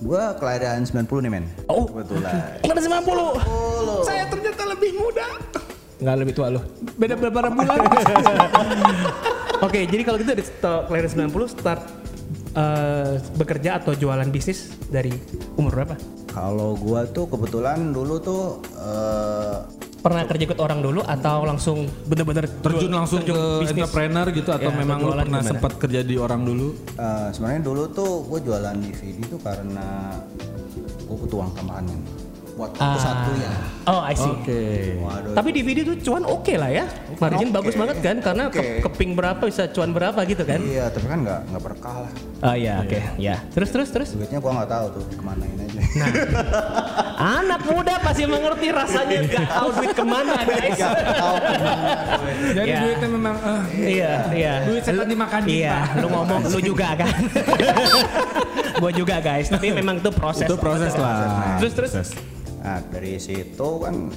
gue 0.00 0.24
kelahiran 0.40 0.80
90 0.80 1.04
nih 1.28 1.30
men. 1.30 1.44
Oh. 1.68 1.84
Kebetulan. 1.84 2.56
Enggak 2.64 2.72
ada 2.72 3.04
90. 3.04 4.08
Saya 4.08 4.24
ternyata 4.32 4.62
lebih 4.64 4.90
muda. 4.96 5.28
Enggak 6.00 6.16
lebih 6.24 6.32
tua 6.32 6.46
lu. 6.48 6.60
Beda 6.96 7.14
beberapa 7.20 7.52
bulan. 7.52 7.84
Oke, 9.60 9.84
jadi 9.84 10.02
kalau 10.08 10.16
gitu 10.16 10.30
dari 10.32 10.44
kelahiran 10.88 11.28
90 11.28 11.52
start 11.52 11.80
eh, 12.56 13.20
bekerja 13.36 13.76
atau 13.76 13.92
jualan 13.92 14.24
bisnis 14.32 14.72
dari 14.88 15.12
umur 15.60 15.84
berapa? 15.84 16.00
Kalau 16.32 16.80
gue 16.80 17.00
tuh 17.12 17.28
kebetulan 17.28 17.92
dulu 17.92 18.14
tuh 18.24 18.42
eh, 18.80 19.56
pernah 20.00 20.24
kerja 20.24 20.48
ikut 20.48 20.60
orang 20.64 20.80
dulu 20.80 21.04
atau 21.04 21.44
langsung 21.44 21.84
bener-bener 22.08 22.48
Terjun 22.64 22.88
langsung 22.88 23.20
terjun 23.20 23.36
ke 23.36 23.40
bisnis? 23.68 23.84
entrepreneur 23.84 24.26
gitu 24.32 24.48
atau 24.48 24.70
Ya, 24.72 24.76
memang 24.80 24.98
lu 25.04 25.12
pernah 25.12 25.42
sempat 25.44 25.72
kerja 25.76 26.00
di 26.00 26.16
orang 26.16 26.40
dulu? 26.40 26.72
Eh, 26.96 27.28
sebenarnya 27.36 27.60
dulu 27.60 27.82
tuh 27.92 28.12
gue 28.32 28.40
jualan 28.40 28.76
DVD 28.80 29.18
tuh 29.28 29.40
karena 29.44 30.16
gue 31.04 31.16
butuh 31.20 31.36
uang 31.44 31.52
tambahan 31.52 31.84
buat 32.60 32.76
Ah. 32.76 32.84
aku 32.86 32.98
satu 33.00 33.30
ya. 33.34 33.52
Oh, 33.82 34.00
I 34.02 34.12
see. 34.12 34.28
Oke. 34.28 34.62
Waduh. 34.98 35.32
Tapi 35.32 35.48
DVD 35.50 35.78
tuh 35.82 35.96
cuan 35.98 36.22
oke 36.22 36.52
lah 36.54 36.68
ya. 36.70 36.84
Margin 37.16 37.48
Oke. 37.48 37.56
bagus 37.56 37.74
banget 37.74 37.96
kan 37.98 38.16
karena 38.20 38.44
ke- 38.46 38.60
Oke. 38.60 38.72
keping 38.84 39.10
berapa 39.12 39.40
bisa 39.40 39.64
cuan 39.66 39.90
berapa 39.90 40.20
gitu 40.22 40.44
kan. 40.44 40.60
Iya, 40.60 40.88
tapi 40.88 41.06
kan 41.06 41.18
nggak 41.20 41.40
nggak 41.48 41.62
berkah 41.62 41.96
lah. 42.04 42.12
Oh 42.42 42.54
iya, 42.54 42.74
oke. 42.78 42.98
Ya. 43.16 43.40
Terus 43.50 43.68
terus 43.70 43.88
terus. 43.88 44.08
Duitnya 44.12 44.38
gue 44.38 44.52
nggak 44.52 44.68
tahu 44.68 44.86
tuh 44.92 45.04
kemanain 45.14 45.56
aja. 45.56 45.80
Nah. 45.90 46.08
Anak 47.20 47.60
muda 47.66 47.94
pasti 47.98 48.24
mengerti 48.24 48.68
rasanya 48.70 49.16
gak 49.26 49.46
tahu 49.46 49.68
duit 49.74 49.92
ke 49.92 50.04
mana 50.06 50.34
guys. 50.48 50.80
Jadi 52.52 52.68
Ya. 52.70 52.78
duitnya 52.80 53.08
memang 53.10 53.34
eh, 53.36 53.62
iya, 53.90 54.12
iya. 54.30 54.52
Duit 54.62 54.82
setan 54.82 55.04
dimakan 55.04 55.40
Iya, 55.44 55.76
lu 55.98 56.06
ngomong 56.08 56.40
lu 56.46 56.60
juga 56.62 56.94
kan. 56.94 57.20
Gua 58.80 58.88
juga 58.90 59.18
guys, 59.18 59.48
tapi 59.48 59.68
memang 59.70 59.98
itu 59.98 60.10
proses. 60.10 60.46
itu 60.46 60.56
proses 60.56 60.92
lah. 60.94 61.56
Terus 61.58 61.72
terus. 61.74 61.92
Proses. 61.92 62.10
Nah 62.60 62.78
dari 62.92 63.16
situ 63.16 63.68
kan 63.80 64.12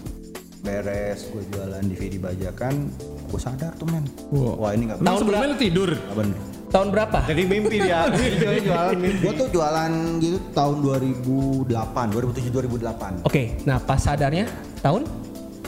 beres 0.64 1.28
gue 1.28 1.44
jualan 1.52 1.84
DVD 1.84 2.16
bajakan, 2.24 2.88
gue 3.28 3.40
sadar 3.40 3.76
tuh 3.76 3.88
men. 3.92 4.08
Wow. 4.32 4.64
Wah 4.64 4.72
ini 4.72 4.88
nggak 4.88 5.04
Tahun 5.04 5.22
lu 5.28 5.56
tidur? 5.60 5.92
Bener. 6.16 6.40
Tahun 6.74 6.90
berapa? 6.90 7.20
Jadi 7.30 7.44
mimpi 7.46 7.78
dia. 7.84 8.10
jualan 8.68 8.98
mimpi. 8.98 9.22
Gue 9.28 9.34
tuh 9.38 9.48
jualan 9.54 9.92
gitu 10.24 10.40
tahun 10.58 10.76
2008, 10.82 11.70
2007 11.70 12.50
2008. 12.50 13.30
Oke, 13.30 13.44
nah 13.68 13.78
pas 13.78 14.00
sadarnya 14.02 14.50
tahun? 14.82 15.06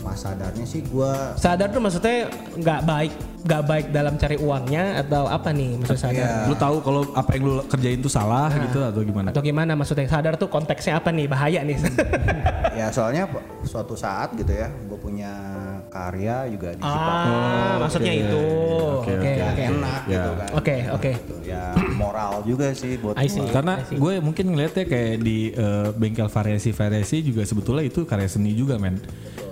Pas 0.01 0.17
sadarnya 0.17 0.65
sih 0.65 0.82
gue 0.86 1.13
Sadar 1.38 1.70
tuh 1.70 1.82
maksudnya 1.82 2.29
nggak 2.58 2.82
baik, 2.89 3.13
nggak 3.45 3.61
baik 3.61 3.87
dalam 3.93 4.17
cari 4.17 4.41
uangnya 4.41 5.05
atau 5.05 5.29
apa 5.29 5.53
nih 5.53 5.77
maksud 5.77 6.01
sadar? 6.01 6.17
Iya. 6.17 6.49
Lu 6.49 6.57
tahu 6.57 6.81
kalau 6.81 7.01
apa 7.13 7.29
yang 7.37 7.43
lu 7.45 7.53
kerjain 7.69 8.01
tuh 8.01 8.09
salah 8.09 8.49
gitu 8.49 8.81
atau 8.81 9.05
gimana? 9.05 9.29
Atau 9.29 9.45
gimana 9.45 9.77
maksudnya 9.77 10.09
sadar 10.09 10.33
tuh 10.33 10.49
konteksnya 10.49 10.97
apa 10.97 11.13
nih 11.13 11.29
bahaya 11.29 11.61
nih? 11.61 11.77
ya 12.81 12.89
soalnya 12.89 13.29
suatu 13.61 13.93
saat 13.93 14.33
gitu 14.33 14.49
ya, 14.49 14.65
gue 14.67 14.97
punya 14.97 15.29
karya 15.93 16.49
juga 16.49 16.73
di 16.73 16.81
ah, 16.81 17.77
maksudnya 17.85 18.13
itu. 18.17 18.45
Oke, 19.05 19.13
Oke, 19.13 19.29
oke. 19.37 19.43
oke. 19.45 19.63
enak 19.69 20.01
Ya. 20.05 20.13
gitu 20.17 20.31
kan. 20.33 20.49
Oke, 20.57 20.75
oke. 20.89 21.11
Gitu. 21.13 21.35
Ya 21.45 21.65
moral 22.05 22.45
juga 22.45 22.69
sih 22.71 23.01
buat 23.01 23.17
I 23.17 23.25
see. 23.25 23.41
gua. 23.41 23.50
Karena 23.50 23.74
gue 23.81 24.13
mungkin 24.21 24.45
ngeliatnya 24.53 24.85
kayak 24.85 25.15
di 25.19 25.50
eh, 25.50 25.89
bengkel 25.91 26.29
variasi-variasi 26.29 27.25
juga 27.25 27.41
sebetulnya 27.41 27.83
itu 27.83 28.05
karya 28.05 28.29
seni 28.29 28.53
juga 28.53 28.77
men. 28.77 29.01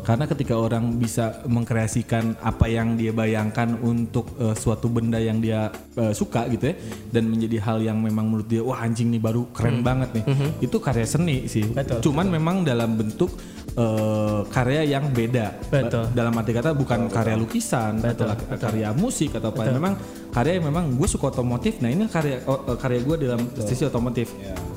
Karena 0.04 0.28
ketika 0.28 0.60
orang 0.60 1.00
bisa 1.00 1.40
mengkreasikan 1.48 2.36
apa 2.44 2.68
yang 2.68 3.00
dia 3.00 3.16
bayangkan 3.16 3.80
untuk 3.80 4.36
eh, 4.36 4.52
suatu 4.52 4.92
benda 4.92 5.16
yang 5.16 5.40
dia 5.40 5.72
eh, 5.96 6.12
suka 6.12 6.44
gitu 6.52 6.70
ya, 6.70 6.76
dan 7.10 7.32
menjadi 7.32 7.58
hal 7.64 7.78
yang 7.80 7.98
memang 7.98 8.28
menurut 8.28 8.46
dia 8.46 8.60
wah 8.60 8.84
anjing 8.84 9.08
nih 9.10 9.24
baru 9.24 9.48
keren 9.56 9.80
banget 9.80 10.12
nih, 10.12 10.24
itu 10.60 10.78
karya 10.78 11.08
seni 11.08 11.48
sih. 11.48 11.64
Betul. 11.72 12.04
Cuman 12.04 12.28
memang 12.28 12.68
dalam 12.68 13.00
bentuk 13.00 13.32
eh, 13.80 14.40
karya 14.52 14.84
yang 14.92 15.08
beda. 15.08 15.56
Betul. 15.72 16.04
Ba- 16.04 16.12
Dalam 16.12 16.36
arti 16.36 16.52
kata 16.52 16.76
bukan 16.76 17.08
karya 17.08 17.40
lukisan 17.40 18.04
atau 18.04 18.28
la- 18.28 18.60
karya 18.60 18.92
musik 18.92 19.40
atau 19.40 19.56
apa. 19.56 19.72
Memang 19.72 19.96
karya 20.36 20.60
yang 20.60 20.68
memang 20.68 21.00
gue 21.00 21.08
suka 21.08 21.32
otomotif. 21.32 21.80
Nah 21.80 21.88
ini 21.88 22.12
karya 22.12 22.43
o- 22.46 22.76
karya 22.76 23.00
gue 23.00 23.16
dalam 23.20 23.42
sisi 23.60 23.84
otomotif. 23.84 24.32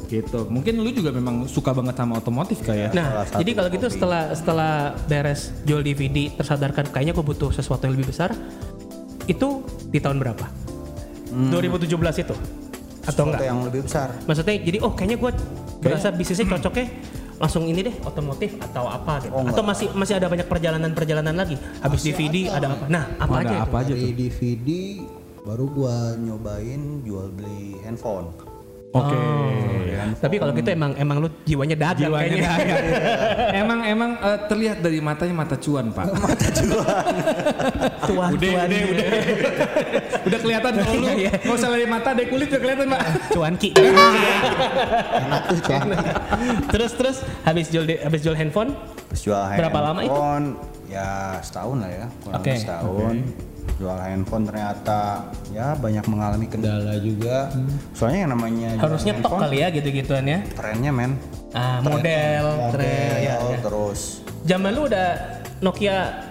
Gitu. 0.06 0.46
Mungkin 0.46 0.78
lu 0.78 0.90
juga 0.90 1.10
memang 1.10 1.44
suka 1.44 1.70
banget 1.70 1.94
sama 1.94 2.16
otomotif 2.16 2.62
kayak. 2.62 2.92
Nah, 2.92 3.06
Salah 3.12 3.26
satu 3.26 3.38
jadi 3.42 3.50
kalau 3.52 3.68
gitu 3.68 3.86
setelah 3.88 4.22
setelah 4.32 4.72
beres 5.04 5.40
jual 5.62 5.82
DVD 5.82 6.30
tersadarkan 6.32 6.86
kayaknya 6.88 7.12
gue 7.12 7.24
butuh 7.24 7.50
sesuatu 7.50 7.84
yang 7.84 7.94
lebih 7.94 8.10
besar. 8.10 8.30
Itu 9.26 9.60
di 9.84 9.98
tahun 9.98 10.18
berapa? 10.18 10.46
2017 11.26 11.90
itu? 12.22 12.34
Atau 13.02 13.02
Sesuatu 13.02 13.22
enggak? 13.28 13.42
yang 13.42 13.58
lebih 13.62 13.80
besar. 13.82 14.08
Maksudnya 14.24 14.54
jadi 14.56 14.78
oh 14.80 14.92
kayaknya 14.92 15.16
gue 15.16 15.30
berasa 15.78 16.08
bisnisnya 16.08 16.46
cocoknya 16.48 16.86
langsung 17.36 17.68
ini 17.68 17.84
deh 17.84 17.94
otomotif 18.00 18.56
atau 18.62 18.88
apa 18.88 19.20
gitu. 19.20 19.34
Oh, 19.34 19.44
atau 19.44 19.60
masih 19.60 19.92
masih 19.92 20.16
ada 20.16 20.26
banyak 20.26 20.46
perjalanan-perjalanan 20.46 21.36
lagi. 21.36 21.58
Habis 21.82 22.00
DVD 22.02 22.48
ada 22.48 22.72
apa? 22.72 22.84
Nah, 22.88 23.04
apa 23.16 23.34
ada 23.36 23.42
aja 23.42 23.52
itu? 23.52 23.62
apa 23.62 23.76
aja 23.76 23.92
Dari 23.92 24.00
tuh? 24.00 24.14
DVD 24.16 24.68
baru 25.46 25.64
gua 25.70 26.18
nyobain 26.18 27.00
jual 27.00 27.30
beli 27.30 27.78
handphone. 27.80 28.28
Oke. 28.90 29.14
Tapi 30.16 30.38
kalau 30.38 30.50
gitu 30.50 30.70
emang 30.70 30.96
emang 30.96 31.20
lu 31.20 31.28
jiwanya 31.44 31.76
dagang 31.76 32.08
Jiwanya 32.08 32.32
kayaknya. 32.32 32.48
dagang. 32.48 32.84
emang 33.62 33.78
emang 33.84 34.10
eh, 34.16 34.38
terlihat 34.48 34.78
dari 34.80 34.98
matanya 34.98 35.34
mata 35.36 35.54
cuan 35.54 35.92
pak. 35.92 36.06
tuan, 38.08 38.30
udah, 38.32 38.40
tuan, 38.40 38.66
udah, 38.66 38.82
udah. 38.88 39.06
udah 40.32 40.38
kelihatan 40.40 40.72
kalau 40.80 40.94
lu 40.96 41.06
Iya. 41.12 41.30
nggak 41.36 41.54
usah 41.54 41.68
dari 41.68 41.86
mata, 41.86 42.08
dari 42.10 42.26
kulit 42.26 42.48
udah 42.48 42.60
kelihatan 42.62 42.86
pak. 42.88 43.00
Cuan 43.30 43.54
ki. 43.54 43.70
Enak 43.76 45.42
tuh 45.46 45.58
cuan. 45.62 45.86
terus 46.66 46.90
terus 46.96 47.16
habis 47.44 47.66
jual 47.68 47.84
habis 48.00 48.20
jual 48.24 48.34
handphone 48.34 48.72
Terus 49.12 49.20
jual 49.22 49.38
Berapa 49.54 49.78
lama 49.82 50.00
itu? 50.02 50.10
handphone, 50.10 50.46
Ya 50.86 51.36
setahun 51.42 51.82
lah 51.82 51.90
ya, 51.90 52.06
kurang 52.22 52.40
Oke. 52.40 52.46
lebih 52.48 52.62
setahun. 52.64 53.16
Jual 53.76 53.98
handphone 54.00 54.44
ternyata 54.48 55.28
ya 55.52 55.76
banyak 55.76 56.04
mengalami 56.08 56.46
kendala 56.48 56.96
juga. 56.96 57.52
Soalnya 57.92 58.18
yang 58.24 58.32
namanya 58.32 58.68
harusnya 58.80 59.12
tok 59.18 59.36
handphone, 59.36 59.42
kali 59.46 59.56
ya 59.60 59.68
gitu-gituan 59.68 60.24
ya. 60.24 60.38
Trennya 60.56 60.90
men. 60.94 61.12
Ah, 61.52 61.80
model, 61.80 62.44
Model, 62.56 62.72
tren, 62.76 63.16
ya, 63.24 63.34
ya. 63.40 63.58
terus 63.64 64.20
Zaman 64.44 64.70
lu 64.76 64.86
udah 64.86 65.08
Nokia 65.64 66.28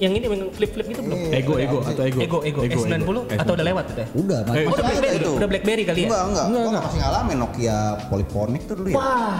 yang 0.00 0.16
ini 0.16 0.24
yang 0.24 0.48
flip-flip 0.48 0.86
gitu 0.88 1.00
belum? 1.04 1.18
Iya. 1.18 1.44
Ego, 1.44 1.54
ego 1.60 1.78
atau 1.84 2.02
ego? 2.08 2.18
Ego, 2.24 2.38
ego, 2.40 2.60
S90 2.64 3.36
atau 3.36 3.52
udah 3.52 3.66
lewat 3.68 3.84
ya? 3.92 4.06
udah 4.16 4.38
Eh, 4.40 4.44
masih 4.48 4.64
Oh, 4.64 4.72
udah 4.72 4.84
Blackberry, 4.88 5.18
itu. 5.20 5.30
udah 5.36 5.48
Blackberry 5.52 5.82
kali 5.84 5.98
ya? 6.00 6.08
Enggak, 6.08 6.22
enggak. 6.24 6.44
Gua 6.48 6.80
masih 6.80 6.98
ngalamin 7.04 7.36
Nokia 7.36 7.78
Polyphonic 8.08 8.62
tuh 8.64 8.74
dulu 8.80 8.88
ya. 8.88 8.96
Wah, 8.96 9.36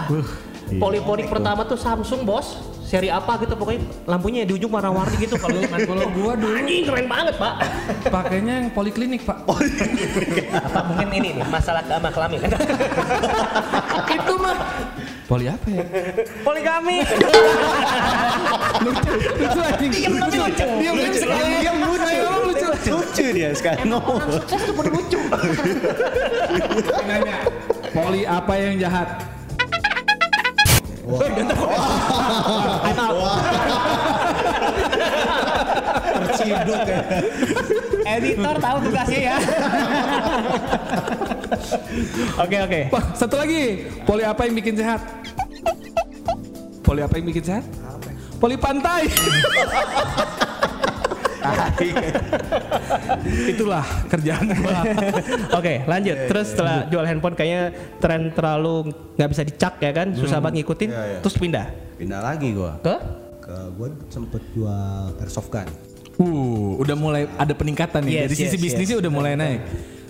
poliponik 0.77 1.27
pertama 1.27 1.61
tuh 1.65 1.79
Samsung 1.81 2.21
bos, 2.23 2.70
seri 2.91 3.07
apa 3.07 3.39
gitu 3.39 3.55
pokoknya 3.55 3.87
lampunya 4.03 4.43
di 4.43 4.51
ujung 4.51 4.67
warna-warni 4.67 5.15
gitu 5.23 5.39
kalau 5.39 5.55
Kalau 5.91 6.07
gua 6.11 6.35
dulu 6.35 6.59
Anjing 6.59 6.83
keren 6.83 7.07
banget 7.07 7.35
pak. 7.39 7.53
pakainya 8.11 8.53
yang 8.59 8.67
poliklinik 8.75 9.23
pak. 9.23 9.47
apa 9.47 10.79
mungkin 10.91 11.07
ini 11.15 11.39
nih 11.39 11.45
masalah 11.47 11.79
sama 11.87 12.11
kelamin? 12.11 12.43
Itu 14.19 14.33
mah 14.35 14.55
poli 15.31 15.47
apa 15.47 15.67
ya? 15.71 15.87
Poligami. 16.43 16.97
Lucu 18.83 19.59
anjing. 19.63 19.91
Diam 19.95 20.13
tapi 20.19 20.37
lucu. 20.43 20.65
Diam 20.83 20.95
diam 20.99 21.13
sekali. 21.15 21.43
Diam 21.63 21.77
lucu. 21.79 22.15
Lucu. 22.43 22.67
Lucu 22.91 23.25
dia 23.31 23.49
sekarang 23.55 23.87
ngomong. 23.87 24.19
Sukses 24.35 24.67
tuh 24.67 24.75
lucu. 24.75 25.19
Nanya. 27.07 27.35
Poli 27.95 28.21
apa 28.27 28.53
yang 28.59 28.75
jahat? 28.83 29.40
I'm 31.01 32.99
out. 32.99 33.41
Terciduk 36.11 36.81
ya. 36.85 37.01
Editor 38.05 38.55
tahu 38.61 38.77
tugasnya 38.85 39.19
ya. 39.33 39.37
Oke 42.37 42.57
oke. 42.61 42.79
Wah, 42.93 43.03
satu 43.17 43.35
lagi. 43.41 43.89
Poli 44.05 44.23
apa 44.25 44.45
yang 44.45 44.55
bikin 44.57 44.77
sehat? 44.77 45.01
Poli 46.85 47.01
apa 47.01 47.17
yang 47.17 47.25
bikin 47.29 47.43
sehat? 47.45 47.65
Poli 48.37 48.57
pantai. 48.57 49.09
Itulah 53.53 53.85
kerjaan 54.07 54.45
gua. 54.55 54.79
Oke 55.59 55.73
lanjut. 55.85 56.17
Terus 56.29 56.47
setelah 56.53 56.85
jual 56.87 57.05
handphone 57.05 57.35
kayaknya 57.35 57.73
tren 57.97 58.29
terlalu 58.31 58.93
nggak 59.17 59.29
bisa 59.29 59.41
dicak 59.45 59.73
ya 59.81 59.91
kan, 59.91 60.07
susah 60.13 60.37
banget 60.37 60.61
ngikutin. 60.61 60.89
Iya, 60.89 61.03
iya. 61.05 61.19
Terus 61.23 61.35
pindah 61.37 61.65
Pindah 62.01 62.21
lagi 62.21 62.49
gua. 62.53 62.81
ke 62.81 62.95
Ke 63.41 63.55
gua 63.77 63.87
sempet 64.09 64.41
jual 64.53 65.03
airsoft 65.21 65.49
gun. 65.49 65.67
Uh, 66.21 66.77
udah 66.77 66.93
mulai 66.93 67.25
ada 67.37 67.53
peningkatan 67.57 68.05
nih. 68.05 68.13
Yes, 68.13 68.21
Dari 68.29 68.35
sisi 68.37 68.57
yes, 68.57 68.61
bisnisnya 68.61 68.95
yes. 68.97 69.01
udah 69.01 69.11
mulai 69.11 69.33
naik. 69.33 69.61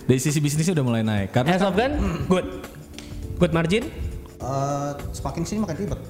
Dari 0.04 0.20
sisi 0.20 0.38
bisnisnya 0.40 0.74
udah 0.76 0.84
mulai 0.84 1.02
naik. 1.04 1.28
Karena 1.32 1.56
airsoft 1.56 1.76
gun, 1.78 1.92
good, 2.28 2.46
good 3.40 3.52
margin. 3.56 3.88
Eh, 4.42 4.90
semakin 5.14 5.42
sini 5.46 5.58
makin 5.62 5.76
ribet. 5.86 6.00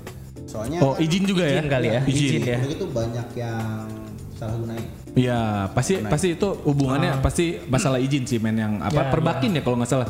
Soalnya 0.49 0.79
oh 0.85 0.97
kan 0.97 1.05
izin 1.05 1.25
juga 1.25 1.45
ya? 1.45 1.61
Izin 1.61 1.69
kali 1.69 1.89
ya, 1.89 2.01
izin 2.05 2.41
ya. 2.45 2.59
udah 2.61 2.69
gitu 2.69 2.87
banyak 2.93 3.29
yang 3.37 3.89
salah 4.37 4.57
gunain. 4.57 4.85
Iya, 5.13 5.69
pasti 5.77 6.01
pasti 6.01 6.41
itu 6.41 6.49
hubungannya 6.65 7.21
pasti 7.21 7.61
masalah 7.69 8.01
izin 8.01 8.25
sih 8.25 8.41
men 8.41 8.57
yang 8.57 8.81
apa 8.81 8.97
Ya, 8.97 9.13
perbakin 9.13 9.51
ya 9.53 9.61
kalau 9.61 9.77
nggak 9.77 9.91
salah. 9.93 10.09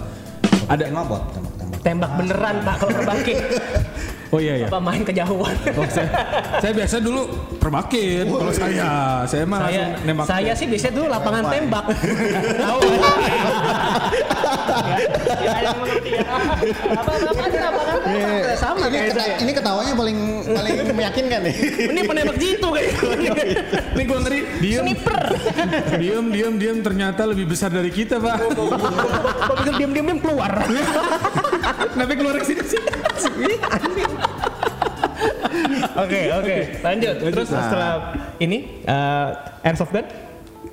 Ada 0.70 0.94
mabot 0.94 1.22
tembak-tembak. 1.34 1.78
Tembak 1.82 2.10
beneran 2.14 2.56
pak 2.62 2.74
kalau 2.78 2.92
berbangkit. 3.02 3.38
Oh 4.32 4.40
iya 4.40 4.64
iya. 4.64 4.68
Apa 4.72 4.80
main 4.80 5.04
kejauhan. 5.04 5.52
Oh, 5.76 5.84
saya, 5.92 6.08
saya 6.56 6.72
biasa 6.72 7.04
dulu 7.04 7.28
perbakin. 7.60 8.24
Kalau 8.32 8.48
saya, 8.48 8.88
saya 9.28 9.44
mah 9.44 9.60
saya 9.60 9.82
langsung 9.92 10.08
nembak. 10.08 10.24
saya 10.24 10.52
sih 10.56 10.66
biasanya 10.72 10.94
dulu 10.96 11.06
lapangan 11.12 11.44
tembak. 11.52 11.84
Tahu 12.56 12.80
kan? 12.80 13.18
Ya, 15.36 15.52
ya, 15.60 15.70
ya. 16.08 16.22
Apa 16.96 17.10
lapangan 17.20 17.50
tembak. 17.52 17.84
Sama 18.56 18.80
ini, 18.80 18.88
kayak 18.88 19.06
keta- 19.12 19.20
saya. 19.20 19.36
ini 19.36 19.52
ketawanya 19.52 19.92
paling 19.92 20.18
paling 20.48 20.74
meyakinkan 20.96 21.40
nih. 21.44 21.54
Ini 21.92 22.00
penembak 22.08 22.36
jitu 22.40 22.68
kayak 22.72 22.90
Nih 23.92 24.04
gue 24.08 24.18
ngeri. 24.18 24.40
Diem. 24.64 24.84
diem, 26.00 26.24
diem, 26.32 26.54
diem. 26.56 26.78
Ternyata 26.80 27.28
lebih 27.28 27.52
besar 27.52 27.68
dari 27.68 27.92
kita, 27.92 28.16
Pak. 28.16 28.48
Kok 28.48 29.54
bisa 29.60 29.70
diam-diam 29.76 30.08
diam 30.08 30.20
keluar. 30.24 30.64
Kenapa 31.92 32.12
keluar 32.16 32.40
ke 32.40 32.46
sini 32.48 32.64
sih? 32.64 32.80
Oke, 35.92 36.20
oke. 36.32 36.56
Lanjut. 36.80 37.14
Terus 37.20 37.48
setelah 37.52 37.92
ini 38.40 38.80
eh, 38.82 39.28
airsoft 39.66 39.92
gun? 39.92 40.06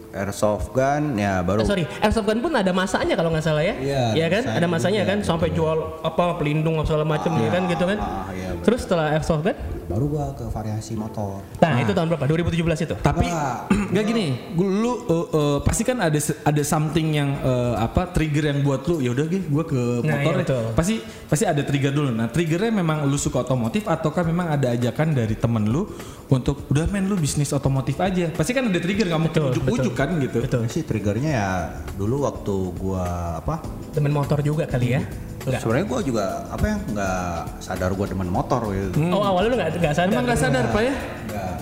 Airsoft 0.09 0.73
gun 0.73 1.21
ya 1.21 1.45
baru. 1.45 1.61
Eh, 1.61 1.67
sorry, 1.69 1.85
airsoft 2.01 2.25
gun 2.25 2.41
pun 2.41 2.49
ada 2.55 2.73
masanya 2.73 3.13
kalau 3.13 3.29
nggak 3.29 3.45
salah 3.45 3.61
ya. 3.61 3.75
Iya, 3.77 4.25
kan? 4.31 4.41
masanya 4.41 4.57
Ada 4.57 4.67
masanya 4.67 5.01
juga, 5.05 5.11
kan 5.13 5.19
sampai 5.21 5.49
jual 5.53 5.77
apa 6.01 6.25
pelindung 6.41 6.81
apa 6.81 6.87
segala 6.89 7.05
macam 7.05 7.31
ya 7.37 7.49
kan 7.53 7.61
gitu 7.69 7.83
kan. 7.85 7.97
ah, 8.01 8.25
iya, 8.33 8.49
betul. 8.57 8.65
Terus 8.65 8.79
setelah 8.87 9.05
airsoft 9.13 9.43
gun? 9.45 9.55
Baru 9.85 10.05
gua 10.09 10.33
ke 10.33 10.45
variasi 10.49 10.97
motor. 10.97 11.45
Nah, 11.61 11.73
itu 11.77 11.91
tahun 11.93 12.07
berapa? 12.09 12.25
2017 12.25 12.85
itu. 12.89 12.95
Tapi 12.97 13.27
Wah. 13.29 13.69
Nggak 13.89 14.05
gini, 14.05 14.25
lu 14.55 14.93
uh, 15.09 15.27
uh, 15.33 15.57
pasti 15.65 15.81
kan 15.81 15.97
ada 15.97 16.21
ada 16.45 16.61
something 16.61 17.17
yang 17.17 17.41
uh, 17.41 17.73
apa 17.81 18.13
trigger 18.13 18.53
yang 18.53 18.61
buat 18.61 18.85
lu 18.85 19.01
ya 19.01 19.09
udah 19.11 19.25
gih 19.25 19.43
gua 19.49 19.65
ke 19.65 19.81
Nah, 20.05 20.13
motor 20.13 20.21
iya, 20.21 20.29
deh. 20.29 20.45
betul. 20.45 20.63
Pasti 20.77 20.95
pasti 21.25 21.43
ada 21.49 21.61
trigger 21.65 21.91
dulu. 21.91 22.09
Nah, 22.13 22.29
triggernya 22.29 22.69
memang 22.69 23.09
lu 23.09 23.17
suka 23.17 23.41
otomotif 23.41 23.89
ataukah 23.89 24.21
memang 24.21 24.53
ada 24.53 24.71
ajakan 24.77 25.17
dari 25.17 25.33
temen 25.33 25.65
lu 25.65 25.89
untuk 26.29 26.69
udah 26.69 26.85
main 26.93 27.09
lu 27.09 27.17
bisnis 27.17 27.49
otomotif 27.49 27.97
aja. 27.97 28.29
Pasti 28.29 28.53
kan 28.53 28.69
ada 28.69 28.77
trigger 28.77 29.09
nggak 29.09 29.21
mungkin 29.21 29.41
ujuk-ujuk 29.49 29.93
kan 29.97 30.09
gitu. 30.21 30.39
Betul. 30.45 30.69
Sih 30.69 30.85
triggernya 30.85 31.31
ya 31.33 31.49
dulu 31.97 32.29
waktu 32.29 32.55
gua 32.77 33.37
apa? 33.41 33.65
Demen 33.91 34.13
motor 34.13 34.39
juga 34.45 34.69
kali 34.69 34.95
ya. 34.95 35.01
Enggak. 35.39 35.65
Sebenarnya 35.65 35.85
gua 35.89 35.99
juga 36.05 36.25
apa 36.51 36.65
ya 36.67 36.77
nggak 36.77 37.39
sadar 37.63 37.89
gua 37.97 38.05
demen 38.05 38.29
motor 38.29 38.69
gitu. 38.69 39.01
Oh, 39.09 39.23
awalnya 39.25 39.49
lu 39.49 39.57
nggak 39.57 39.69
nggak 39.81 39.95
sadar. 39.97 40.13
Emang 40.13 40.25
nggak 40.29 40.39
sadar 40.39 40.63
pak 40.69 40.81
ya? 40.85 40.93
Nggak. 41.25 41.53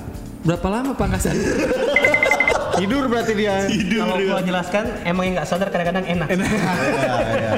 Berapa 0.47 0.67
lama 0.71 0.95
sadar? 0.95 1.35
Tidur 2.79 3.09
berarti 3.11 3.33
dia. 3.35 3.67
Kalau 3.67 4.15
gua 4.15 4.39
jelaskan 4.39 4.85
emang 5.03 5.23
yang 5.27 5.35
nggak 5.41 5.49
sadar 5.49 5.67
kadang-kadang 5.67 6.07
enak. 6.07 6.27
Iya, 6.37 6.45
iya, 6.47 7.33
iya. 7.35 7.51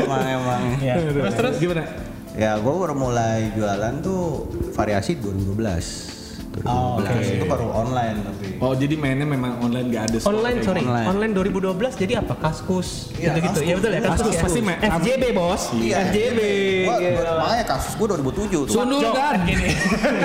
Emang 0.00 0.22
emang. 0.24 0.62
Ya. 0.80 0.94
Terus 0.96 1.34
terus 1.36 1.54
Gimana? 1.60 1.84
Ya 2.32 2.56
gua 2.56 2.74
baru 2.80 2.94
mulai 2.96 3.52
jualan 3.52 3.94
tuh 4.00 4.48
variasi 4.72 5.20
2012. 5.20 6.19
2012 6.52 6.66
Oh, 6.66 6.98
oke. 6.98 7.14
itu 7.14 7.46
baru 7.46 7.66
online 7.70 8.16
tapi. 8.20 8.46
Oh 8.58 8.74
jadi 8.74 8.94
mainnya 8.94 9.22
memang 9.24 9.56
online 9.60 9.86
nggak 9.88 10.02
ada 10.04 10.16
online 10.24 10.58
sorry 10.60 10.82
online. 10.82 11.06
online 11.06 11.32
2012 11.32 11.94
jadi 11.96 12.12
apa 12.18 12.34
kaskus 12.36 13.14
Iya, 13.14 13.32
gitu 13.32 13.38
gitu 13.40 13.60
ya 13.60 13.70
Kaskus. 13.70 13.78
betul 13.78 13.90
ya 13.90 14.00
kaskus, 14.00 14.10
Kaskus, 14.10 14.34
ya? 14.34 14.42
pasti 14.42 14.60
FJB 14.90 15.24
bos 15.30 15.62
Iya, 15.72 15.96
FJB 16.04 16.38
Gua, 16.82 16.96
gitu. 16.98 17.14
gua- 17.16 17.38
makanya 17.40 17.64
kasus 17.66 17.92
gua 17.94 18.06
2007 18.12 18.66
tuh. 18.66 19.12
Kan? 19.12 19.38
gini 19.44 19.68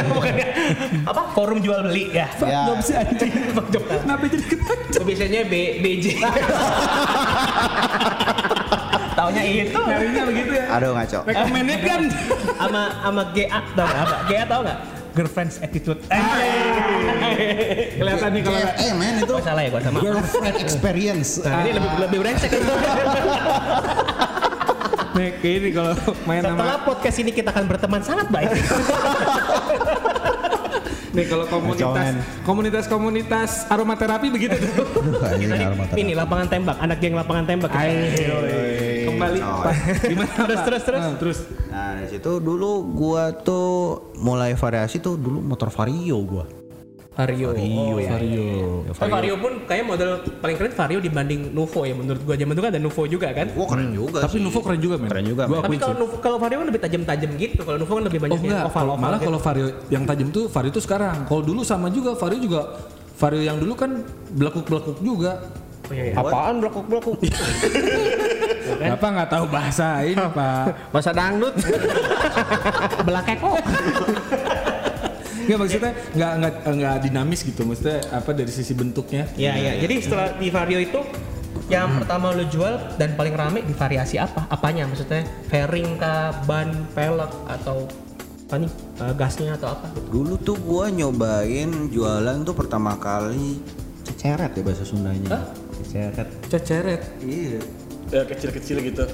Bukannya 0.09 0.47
apa 1.13 1.21
forum 1.31 1.59
jual 1.59 1.79
beli 1.83 2.09
ya 2.09 2.25
Ya. 2.41 2.61
Nggak 2.65 2.77
bisa 2.79 2.93
anjing. 2.99 3.31
Kenapa 3.77 4.23
jadi 4.25 4.43
ketawa? 4.43 5.03
biasanya 5.05 5.41
B 5.45 5.53
BJ 5.79 6.05
Taunya 9.15 9.43
itu 9.45 9.79
Nyarinya 9.79 10.23
begitu 10.27 10.51
ya. 10.53 10.65
Aduh 10.73 10.91
ngaco. 10.91 11.19
Recommended 11.23 11.79
kan? 11.81 12.01
sama 12.57 12.81
sama 12.99 13.23
GA 13.31 13.59
tau 13.69 13.85
nggak 13.85 14.01
apa 14.01 14.17
GA 14.25 14.43
tau 14.45 14.61
nggak 14.63 14.79
girlfriend's 15.15 15.57
attitude. 15.63 15.99
Kelihatan 17.95 18.29
nih 18.35 18.41
kalau 18.43 18.59
GFE 18.59 18.87
men 18.99 19.15
itu 19.23 19.33
oh 19.33 19.41
salah 19.41 19.63
ya 19.63 19.69
gua 19.71 19.81
sama 19.81 19.97
girlfriend 20.03 20.55
experience. 20.59 21.39
nah, 21.39 21.63
ini 21.63 21.71
lebih 21.79 21.89
lebih 22.03 22.17
brengsek 22.21 22.51
nih 25.15 25.31
kayak 25.39 25.55
ini 25.63 25.69
kalau 25.71 25.95
main 26.27 26.43
setelah 26.43 26.75
sama 26.75 26.83
podcast 26.83 27.17
ini 27.23 27.31
kita 27.31 27.55
akan 27.55 27.63
berteman 27.71 28.03
sangat 28.03 28.27
baik. 28.27 28.51
Nih 31.15 31.31
kalau 31.31 31.47
komunitas 31.47 31.87
Kecoen. 31.87 32.15
komunitas 32.43 32.83
komunitas 32.91 33.63
aromaterapi 33.71 34.27
begitu 34.27 34.59
tuh. 34.59 34.83
Ini 35.39 35.71
aromaterapi. 35.71 36.03
ini 36.03 36.11
lapangan 36.11 36.47
tembak 36.51 36.75
anak 36.83 36.99
geng 36.99 37.15
lapangan 37.15 37.47
tembak 37.47 37.71
Kembali 39.15 39.39
Oh, 39.39 39.59
Pak. 39.65 39.73
Gimana 40.03 40.31
Terus, 40.35 40.61
terus, 40.61 40.83
terus. 40.83 41.01
Ah, 41.01 41.13
terus. 41.15 41.39
Nah 41.67 41.87
dari 41.95 42.07
situ 42.09 42.31
dulu 42.37 42.71
gua 42.91 43.31
tuh 43.31 43.67
mulai 44.19 44.53
variasi 44.53 44.99
tuh 44.99 45.15
dulu 45.15 45.39
motor 45.39 45.67
vario 45.69 46.19
gua. 46.21 46.45
Vario. 47.15 47.55
Oh, 47.55 47.95
ya. 47.95 48.11
Vario. 48.11 48.47
Oh, 48.83 49.07
Vario 49.07 49.39
pun 49.39 49.63
kayak 49.63 49.87
model 49.87 50.09
paling 50.35 50.59
keren 50.59 50.75
Vario 50.75 50.99
dibanding 50.99 51.47
Nuvo 51.49 51.87
ya 51.87 51.95
menurut 51.95 52.19
gua. 52.21 52.35
Zaman 52.35 52.51
itu 52.51 52.61
kan 52.61 52.69
ada 52.69 52.81
Nuvo 52.83 53.01
juga 53.07 53.31
kan. 53.31 53.47
Wah 53.55 53.67
keren 53.71 53.89
juga 53.89 54.19
Tapi 54.19 54.35
sih. 54.35 54.43
Nuvo 54.43 54.59
keren 54.59 54.79
juga 54.83 54.95
men. 54.99 55.07
Keren 55.07 55.25
juga, 55.25 55.43
Gua. 55.47 55.63
Tapi 55.63 55.75
kalau. 55.79 55.95
Nuvo 55.95 56.15
kalau 56.19 56.37
Vario 56.37 56.57
kan 56.59 56.67
lebih 56.67 56.81
tajam-tajam 56.83 57.29
gitu. 57.39 57.61
Kalau 57.63 57.77
Nuvo 57.79 57.91
kan 57.93 58.03
lebih 58.03 58.19
banyak 58.19 58.35
Oh 58.35 58.43
yang 58.43 58.51
enggak, 58.51 58.67
oval 58.67 58.75
kalau 58.75 58.93
oval. 58.93 58.99
malah 58.99 59.15
gitu. 59.15 59.27
kalau 59.31 59.39
Vario 59.39 59.67
yang 59.87 60.03
tajam 60.03 60.27
tuh 60.27 60.43
Vario 60.51 60.71
tuh 60.75 60.83
sekarang. 60.83 61.17
Kalau 61.23 61.41
dulu 61.41 61.63
sama 61.63 61.87
juga 61.87 62.19
Vario 62.19 62.39
juga 62.43 62.61
Vario 63.15 63.41
yang 63.41 63.57
dulu 63.63 63.73
kan 63.79 63.91
belakuk-belakuk 64.35 64.99
juga. 64.99 65.39
Oh, 65.87 65.93
iya, 65.95 66.03
iya. 66.11 66.15
Apaan 66.19 66.59
blokuk-blokuk? 68.85 69.01
Kenapa 69.01 69.07
nggak 69.17 69.29
tahu 69.33 69.45
bahasa 69.49 69.87
ini 70.05 70.25
Pak? 70.29 70.65
Masa 70.93 71.09
dangdut? 71.11 71.53
belakeko. 73.07 73.49
Nggak 75.45 75.57
maksudnya 75.61 75.91
nggak 76.17 76.31
nggak 76.41 76.53
nggak 76.73 76.95
dinamis 77.05 77.39
gitu. 77.45 77.61
Maksudnya 77.65 77.99
apa 78.09 78.29
dari 78.33 78.51
sisi 78.53 78.73
bentuknya? 78.73 79.29
Ya 79.37 79.53
ya. 79.57 79.77
Jadi 79.77 79.95
setelah 80.01 80.33
di 80.37 80.47
Vario 80.49 80.79
itu 80.81 80.99
yang 81.65 81.97
pertama 81.97 82.29
lu 82.29 82.45
jual 82.45 82.77
dan 82.97 83.17
paling 83.17 83.33
rame 83.33 83.59
di 83.65 83.73
variasi 83.73 84.21
apa? 84.21 84.45
Apanya 84.53 84.85
maksudnya? 84.85 85.25
Fairing 85.49 85.97
kah, 85.97 86.45
ban, 86.45 86.69
pelek 86.93 87.31
atau 87.49 87.89
apa 88.45 88.61
nih? 88.61 88.71
eh, 89.01 89.13
gasnya 89.17 89.57
atau 89.57 89.73
apa? 89.73 89.89
Dulu 90.13 90.37
tuh 90.37 90.57
gua 90.61 90.93
nyobain 90.93 91.89
jualan 91.89 92.45
tuh 92.45 92.53
pertama 92.53 92.93
kali 93.01 93.57
ceceret 94.05 94.53
ya 94.53 94.61
bahasa 94.61 94.85
Sundanya. 94.85 95.41
Ceceret. 95.81 96.27
Ceceret. 96.49 97.01
Iya. 97.25 97.61
Kecil-kecil 98.09 98.77
gitu. 98.83 99.05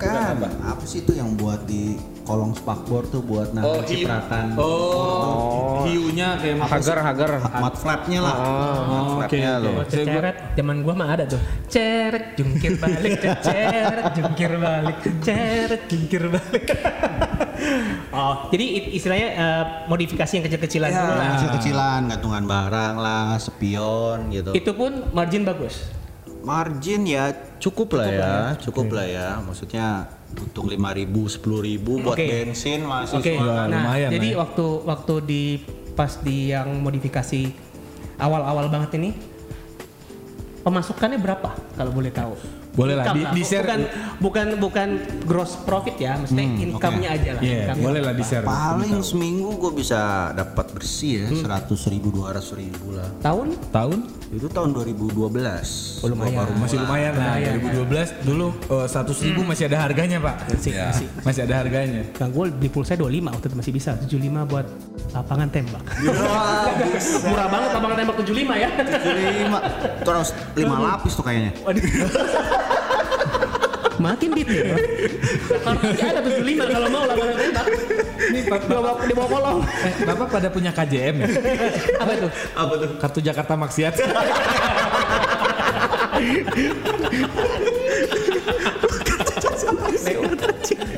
Kan 0.00 0.40
apa 0.64 0.80
sih 0.82 1.04
itu 1.04 1.12
yang 1.12 1.36
buat 1.36 1.68
di 1.68 1.92
kolong 2.24 2.56
spakbor 2.56 3.04
tuh 3.10 3.20
buat 3.20 3.52
nahan 3.52 3.84
hiu. 3.84 3.84
cipratan. 3.84 4.56
Oh, 4.56 5.84
hiunya 5.84 6.40
kayak 6.40 6.56
Hagar, 6.64 6.98
hagar. 7.04 7.30
Mat 7.60 7.76
flapnya 7.76 8.24
lah. 8.24 8.32
Mat 8.32 8.40
Oh, 8.40 8.80
oke, 8.80 9.12
flapnya 9.20 9.50
oke. 9.52 9.60
loh. 9.60 9.72
Oh, 9.76 9.84
ceret, 9.84 10.36
zaman 10.56 10.76
gua 10.80 10.94
mah 10.96 11.08
ada 11.12 11.24
tuh. 11.28 11.40
Ceret, 11.68 12.32
jungkir 12.32 12.80
balik, 12.80 13.20
ceret, 13.44 14.04
jungkir 14.16 14.52
balik, 14.56 14.98
ceret, 15.20 15.82
jungkir 15.84 16.22
balik. 16.32 16.64
oh, 18.16 18.48
jadi 18.48 18.64
istilahnya 18.96 19.28
eh, 19.36 19.64
modifikasi 19.84 20.32
yang 20.32 20.44
kecil-kecilan 20.48 20.88
Ya, 20.88 20.96
dulu 20.96 21.12
lah. 21.12 21.28
kecil-kecilan, 21.36 22.00
gantungan 22.08 22.44
barang 22.48 22.94
lah, 22.96 23.36
spion 23.36 24.32
gitu. 24.32 24.56
Itu 24.56 24.72
pun 24.72 25.12
margin 25.12 25.44
bagus. 25.44 25.99
Margin 26.40 27.04
ya 27.04 27.24
cukup 27.58 27.94
lah 27.94 28.08
ya, 28.08 28.32
cukup 28.56 28.88
lah 28.90 29.04
ya. 29.04 29.26
Maksudnya 29.38 30.08
untuk 30.30 30.66
5000 30.66 31.10
10000 31.36 32.00
buat 32.00 32.14
Oke. 32.14 32.26
bensin 32.26 32.80
masih 32.82 33.18
Oke. 33.18 33.34
Wah, 33.36 33.66
Nah, 33.66 33.82
lumayan 33.82 34.10
jadi 34.10 34.28
ya. 34.32 34.36
waktu 34.38 34.66
waktu 34.82 35.14
di 35.22 35.42
pas 35.92 36.16
di 36.18 36.48
yang 36.48 36.80
modifikasi 36.80 37.50
awal-awal 38.16 38.68
banget 38.68 38.96
ini 38.96 39.10
pemasukannya 40.60 41.18
berapa 41.18 41.50
kalau 41.72 41.90
boleh 41.90 42.10
tahu? 42.10 42.34
Boleh 42.70 42.94
lah, 42.94 43.10
Income 43.10 43.34
di- 43.34 43.34
di 43.34 43.42
share. 43.42 43.66
Bukan 43.66 43.80
bukan 44.20 44.46
bukan 44.62 44.88
gross 45.26 45.58
profit 45.58 45.98
ya, 45.98 46.14
maksudnya 46.14 46.46
income-nya 46.62 47.08
aja 47.10 47.30
lah. 47.34 47.42
Iya, 47.42 47.58
income-nya 47.66 47.82
boleh 47.82 48.00
lah 48.00 48.14
di 48.14 48.22
share. 48.22 48.44
paling 48.46 48.96
seminggu 49.02 49.50
gue 49.58 49.72
bisa 49.74 50.00
dapat 50.30 50.70
bersih 50.70 51.12
ya 51.18 51.28
seratus 51.34 51.90
ribu 51.90 52.14
dua 52.14 52.30
ribu 52.54 52.94
lah 52.94 53.10
Tahun? 53.18 53.58
Tahun? 53.74 53.98
Itu 54.30 54.46
tahun 54.46 54.70
2012 54.70 55.10
Oh, 56.00 56.08
lumayan. 56.08 56.46
Baru 56.46 56.52
masih 56.54 56.78
lumayan 56.78 57.12
lah. 57.18 57.34
2012 57.60 58.22
dulu 58.22 58.54
eh, 58.70 58.86
100 58.86 59.26
ribu 59.26 59.42
masih 59.42 59.66
ada 59.66 59.82
harganya 59.82 60.22
pak. 60.22 60.36
Masih, 60.54 60.72
masih. 60.78 61.06
Masih 61.26 61.40
ada 61.50 61.54
harganya. 61.60 62.00
Kang 62.14 62.30
gue 62.30 62.46
di 62.54 62.70
pulsa 62.70 62.94
25 62.94 63.10
waktu 63.26 63.46
itu 63.50 63.56
masih 63.58 63.72
bisa 63.74 63.90
75 63.98 64.46
buat 64.46 64.66
lapangan 65.10 65.48
tembak. 65.50 65.82
Murah 67.28 67.46
banget 67.50 67.70
lapangan 67.74 67.96
tembak 67.98 68.16
75 68.22 68.54
ya. 68.54 68.68
lima 69.10 69.58
terus 70.06 70.28
lima 70.54 70.76
lapis 70.78 71.12
tuh 71.18 71.24
kayaknya 71.26 71.50
Makin 74.00 74.32
detail. 74.32 74.80
Jakarta 75.44 75.92
aja 75.92 76.04
ada 76.16 76.20
75 76.24 76.72
kalau 76.72 76.88
mau 76.88 77.04
lapangan 77.04 77.36
tembak. 77.36 77.66
Ini 78.30 78.40
Pak, 78.46 78.58
Di 78.62 78.68
bawah, 78.70 78.94
di 79.02 79.14
bawah 79.14 79.28
kolong. 79.28 79.58
eh, 79.66 79.92
Bapak 80.04 80.26
pada 80.30 80.48
punya 80.48 80.70
KJM 80.70 81.16
ya? 81.18 81.28
Apa 81.98 82.10
itu? 82.14 82.28
apa 82.54 82.72
tuh 82.76 82.88
Kartu 82.98 83.20
Jakarta 83.20 83.54
Maksiat. 83.54 83.94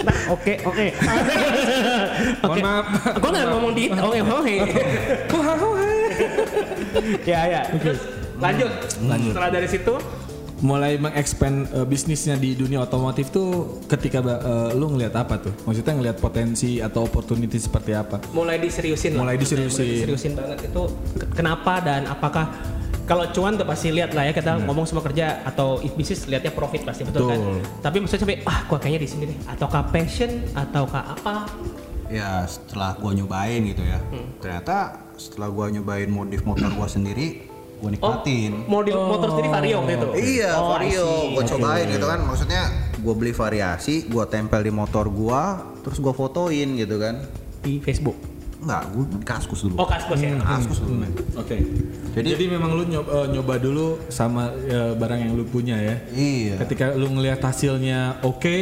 Nah, 0.02 0.16
oke, 0.34 0.52
oke. 0.66 0.86
Mohon 2.42 2.50
Oke. 2.50 2.60
maaf. 2.60 2.86
Gue 3.14 3.30
nggak 3.30 3.46
ngomong 3.48 3.72
di 3.72 3.84
oke, 3.90 4.18
oke. 4.18 4.54
Ya, 7.22 7.40
ya. 7.46 7.62
Terus 7.70 8.00
lanjut. 8.38 8.70
Setelah 8.98 9.50
dari 9.50 9.68
situ, 9.70 9.94
mulai 10.62 10.94
mengexpand 10.94 11.74
uh, 11.74 11.82
bisnisnya 11.82 12.38
di 12.38 12.54
dunia 12.54 12.86
otomotif 12.86 13.34
tuh 13.34 13.82
ketika 13.90 14.22
uh, 14.22 14.70
lu 14.72 14.94
ngelihat 14.94 15.14
apa 15.18 15.42
tuh? 15.42 15.52
Maksudnya 15.66 15.98
ngelihat 15.98 16.18
potensi 16.22 16.78
atau 16.78 17.04
opportunity 17.04 17.58
seperti 17.58 17.92
apa? 17.92 18.22
mulai 18.30 18.62
diseriusin 18.62 19.18
lah. 19.18 19.26
Mulai 19.26 19.36
diseriusin. 19.36 19.82
Mulai 19.82 19.94
diseriusin 19.98 20.32
banget 20.38 20.58
itu 20.70 20.82
ke- 21.18 21.30
kenapa 21.34 21.82
dan 21.82 22.06
apakah 22.06 22.46
kalau 23.02 23.26
cuan 23.34 23.58
tuh 23.58 23.66
pasti 23.66 23.90
lihat 23.90 24.14
lah 24.14 24.30
ya 24.30 24.32
kita 24.32 24.62
ngomong 24.62 24.86
semua 24.86 25.02
kerja 25.02 25.42
atau 25.42 25.82
bisnis 25.98 26.22
lihatnya 26.30 26.54
profit 26.54 26.86
pasti 26.86 27.02
betul, 27.02 27.28
kan. 27.28 27.36
Betul. 27.36 27.58
Tapi 27.82 27.96
maksudnya 27.98 28.22
sampai 28.22 28.38
ah 28.46 28.58
gua 28.70 28.78
kayaknya 28.78 29.00
di 29.02 29.08
sini 29.10 29.22
deh 29.34 29.38
ataukah 29.50 29.82
passion 29.90 30.30
ataukah 30.54 31.02
apa? 31.18 31.50
Ya 32.06 32.46
setelah 32.46 32.94
gua 33.02 33.10
nyobain 33.10 33.60
gitu 33.66 33.82
ya. 33.82 33.98
Ternyata 34.38 35.02
setelah 35.18 35.50
gua 35.50 35.66
nyobain 35.74 36.06
modif 36.06 36.46
motor 36.46 36.70
gua 36.78 36.86
sendiri, 36.86 37.50
gua 37.82 37.90
nikmatin. 37.90 38.52
Model 38.64 38.94
motor 39.02 39.28
sendiri 39.34 39.48
vario 39.50 39.78
gitu. 39.82 40.06
Iya, 40.14 40.50
Oh, 40.54 40.70
vario. 40.70 41.06
Gua 41.34 41.42
cobain 41.42 41.86
gitu 41.90 42.06
kan. 42.06 42.20
Maksudnya 42.22 42.62
gua 43.02 43.14
beli 43.14 43.32
variasi, 43.34 44.06
gua 44.06 44.24
tempel 44.24 44.62
di 44.62 44.70
motor 44.70 45.10
gua, 45.10 45.42
terus 45.82 45.98
gua 45.98 46.14
fotoin 46.14 46.78
gitu 46.78 46.96
kan. 46.96 47.18
di 47.58 47.78
Facebook. 47.78 48.18
Enggak, 48.58 48.90
gua 48.90 49.04
di 49.06 49.16
kaskus 49.22 49.60
dulu. 49.62 49.74
Oh 49.76 49.86
kaskus 49.86 50.18
ya. 50.18 50.34
Kaskus 50.34 50.78
dulu, 50.78 50.94
men. 50.98 51.10
Oke. 51.34 51.58
Jadi, 52.12 52.28
Jadi- 52.34 52.50
memang 52.50 52.74
lu 52.74 52.84
nyoba, 52.84 53.08
uh, 53.08 53.26
nyoba 53.26 53.54
dulu 53.56 54.02
sama 54.06 54.50
uh, 54.50 54.92
barang 54.92 55.18
yang 55.18 55.32
lu 55.32 55.42
punya 55.42 55.78
ya. 55.78 55.94
Iya. 56.10 56.58
Ketika 56.58 56.90
lu 56.92 57.06
ngelihat 57.08 57.38
hasilnya 57.38 58.18
oke 58.20 58.58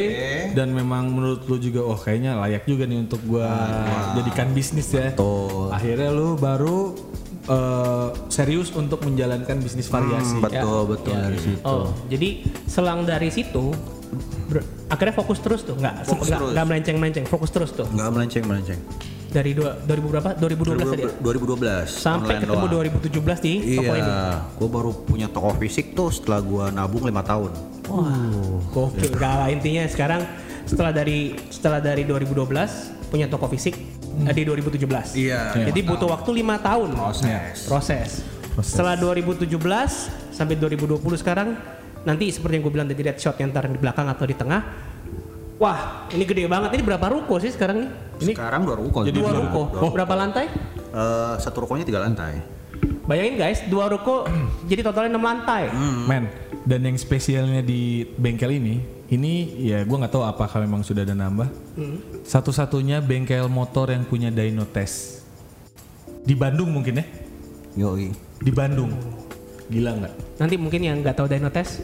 dan 0.52 0.70
memang 0.70 1.08
menurut 1.08 1.44
lu 1.44 1.56
juga 1.56 1.80
oh 1.82 1.96
kayaknya 1.96 2.36
layak 2.36 2.64
juga 2.64 2.84
nih 2.84 3.00
untuk 3.02 3.20
gua 3.24 3.48
jadikan 4.14 4.52
bisnis 4.52 4.88
ya. 4.88 5.12
Betul. 5.12 5.68
Akhirnya 5.68 6.08
lu 6.10 6.36
baru 6.36 6.92
uh, 7.46 8.12
serius 8.28 8.74
untuk 8.74 9.00
menjalankan 9.06 9.56
bisnis 9.60 9.88
variasi. 9.88 10.36
Hmm, 10.36 10.44
betul, 10.44 10.80
betul 10.90 11.14
dari 11.16 11.38
situ. 11.38 11.62
Oh, 11.64 11.94
jadi 12.10 12.28
selang 12.66 13.06
dari 13.06 13.30
situ 13.32 13.72
ber- 14.50 14.66
akhirnya 14.90 15.14
fokus 15.14 15.38
terus 15.38 15.62
tuh, 15.62 15.78
nggak 15.78 16.04
nggak 16.04 16.40
nggak 16.52 16.66
melenceng-melenceng, 16.66 17.24
fokus 17.30 17.50
terus 17.54 17.70
tuh. 17.72 17.86
Enggak 17.88 18.10
melenceng, 18.12 18.44
melenceng. 18.44 18.80
Dari 19.30 19.54
dua, 19.54 19.78
2000 19.86 20.10
berapa? 20.10 20.30
2012 20.42 20.90
tadi 20.90 21.02
ya? 21.06 21.12
2012. 21.22 21.86
Sampai 21.86 22.42
ketemu 22.42 22.66
doang. 22.66 22.90
2017 22.90 23.38
di 23.38 23.52
toko 23.78 23.92
ini. 23.94 24.10
Iya, 24.10 24.42
gua 24.58 24.68
baru 24.74 24.90
punya 25.06 25.30
toko 25.30 25.54
fisik 25.54 25.94
tuh 25.94 26.10
setelah 26.10 26.42
gua 26.42 26.64
nabung 26.74 27.06
lima 27.06 27.22
tahun. 27.22 27.54
Wah, 27.86 28.10
gokil. 28.74 29.14
Nggak 29.14 29.34
lah, 29.38 29.48
intinya 29.54 29.86
sekarang 29.86 30.26
setelah 30.66 30.90
dari 30.90 31.38
setelah 31.46 31.78
dari 31.78 32.02
2012 32.02 33.06
punya 33.06 33.30
toko 33.30 33.46
fisik 33.46 33.78
di 34.28 34.42
2017. 34.44 35.16
Iya, 35.16 35.40
Jadi 35.72 35.80
butuh 35.80 36.08
waktu 36.12 36.30
lima 36.36 36.60
tahun. 36.60 36.92
Proses. 36.92 37.64
Proses. 37.64 38.10
Setelah 38.60 38.98
2017 39.00 39.48
sampai 40.34 40.54
2020 40.60 41.00
sekarang 41.16 41.56
nanti 42.04 42.28
seperti 42.32 42.60
yang 42.60 42.64
gue 42.68 42.72
bilang 42.72 42.88
tadi 42.88 43.00
red 43.00 43.16
shot 43.16 43.36
yang 43.40 43.52
ntar 43.52 43.68
di 43.68 43.80
belakang 43.80 44.08
atau 44.08 44.24
di 44.28 44.36
tengah. 44.36 44.60
Wah, 45.60 46.08
ini 46.12 46.24
gede 46.24 46.48
banget. 46.48 46.72
Ini 46.80 46.82
berapa 46.84 47.06
ruko 47.12 47.36
sih 47.36 47.52
sekarang 47.52 47.84
nih? 47.84 47.90
Ini 48.24 48.32
sekarang 48.32 48.64
dua 48.64 48.76
ruko. 48.80 49.04
Dua 49.04 49.12
Dua 49.12 49.32
ruko. 49.36 49.62
Berapa 49.92 50.14
lantai? 50.16 50.48
Eh, 50.90 51.34
satu 51.36 51.68
rukonya 51.68 51.84
tiga 51.84 52.00
lantai. 52.00 52.40
Bayangin 53.04 53.36
guys, 53.36 53.60
dua 53.68 53.90
ruko 53.90 54.24
jadi 54.70 54.86
totalnya 54.86 55.18
6 55.18 55.24
lantai. 55.24 55.62
Men, 56.06 56.30
dan 56.62 56.80
yang 56.86 56.96
spesialnya 56.96 57.58
di 57.58 58.06
bengkel 58.06 58.54
ini, 58.54 58.78
ini 59.10 59.58
ya 59.58 59.82
gua 59.82 60.06
nggak 60.06 60.14
tahu 60.14 60.24
apakah 60.24 60.62
memang 60.62 60.86
sudah 60.86 61.02
ada 61.02 61.14
nambah. 61.18 61.50
Satu-satunya 62.24 63.02
bengkel 63.02 63.50
motor 63.50 63.90
yang 63.90 64.06
punya 64.06 64.30
dyno 64.30 64.64
test 64.70 65.20
di 66.20 66.34
Bandung 66.36 66.70
mungkin 66.70 67.00
ya? 67.00 67.04
Yoi. 67.80 68.12
Di 68.40 68.52
Bandung, 68.52 68.92
gila 69.68 69.96
nggak? 70.00 70.14
Nanti 70.40 70.54
mungkin 70.56 70.80
yang 70.84 70.96
nggak 71.00 71.16
tahu 71.16 71.26
Dino 71.28 71.48
Test. 71.52 71.80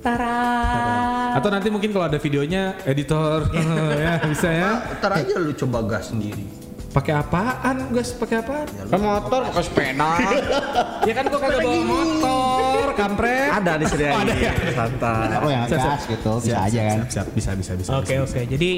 Tara. 0.00 1.36
Atau 1.36 1.52
nanti 1.52 1.68
mungkin 1.68 1.92
kalau 1.92 2.08
ada 2.08 2.16
videonya, 2.16 2.72
editor 2.88 3.52
ya 4.04 4.20
bisa 4.24 4.48
ya. 4.48 4.70
Ntar 4.96 5.12
aja 5.24 5.34
lu 5.36 5.52
coba 5.52 5.84
gas 5.84 6.08
sendiri. 6.08 6.44
Pakai 6.90 7.14
apaan, 7.14 7.94
guys? 7.94 8.10
Pakai 8.18 8.42
apaan? 8.42 8.66
Kan 8.66 8.98
motor 8.98 9.40
pakai 9.46 9.62
sepeda. 9.62 10.10
Ya 11.08 11.16
kan 11.16 11.24
gua 11.32 11.40
kagak 11.40 11.64
bawa 11.64 11.80
motor, 11.86 12.86
kampret. 12.98 13.48
ada 13.56 13.72
di 13.80 13.86
sini. 13.88 14.04
ada 14.20 14.34
ya. 14.36 14.52
Santai. 14.74 15.32
Apa 15.32 15.48
yang 15.48 15.64
gas 15.70 16.02
gitu, 16.04 16.32
bisa 16.42 16.58
aja 16.66 16.80
kan. 16.92 16.98
Siap, 17.06 17.08
siap, 17.08 17.26
bisa, 17.32 17.50
bisa, 17.56 17.72
bisa. 17.78 17.90
Oke 17.94 18.20
oke. 18.20 18.40
Jadi 18.44 18.70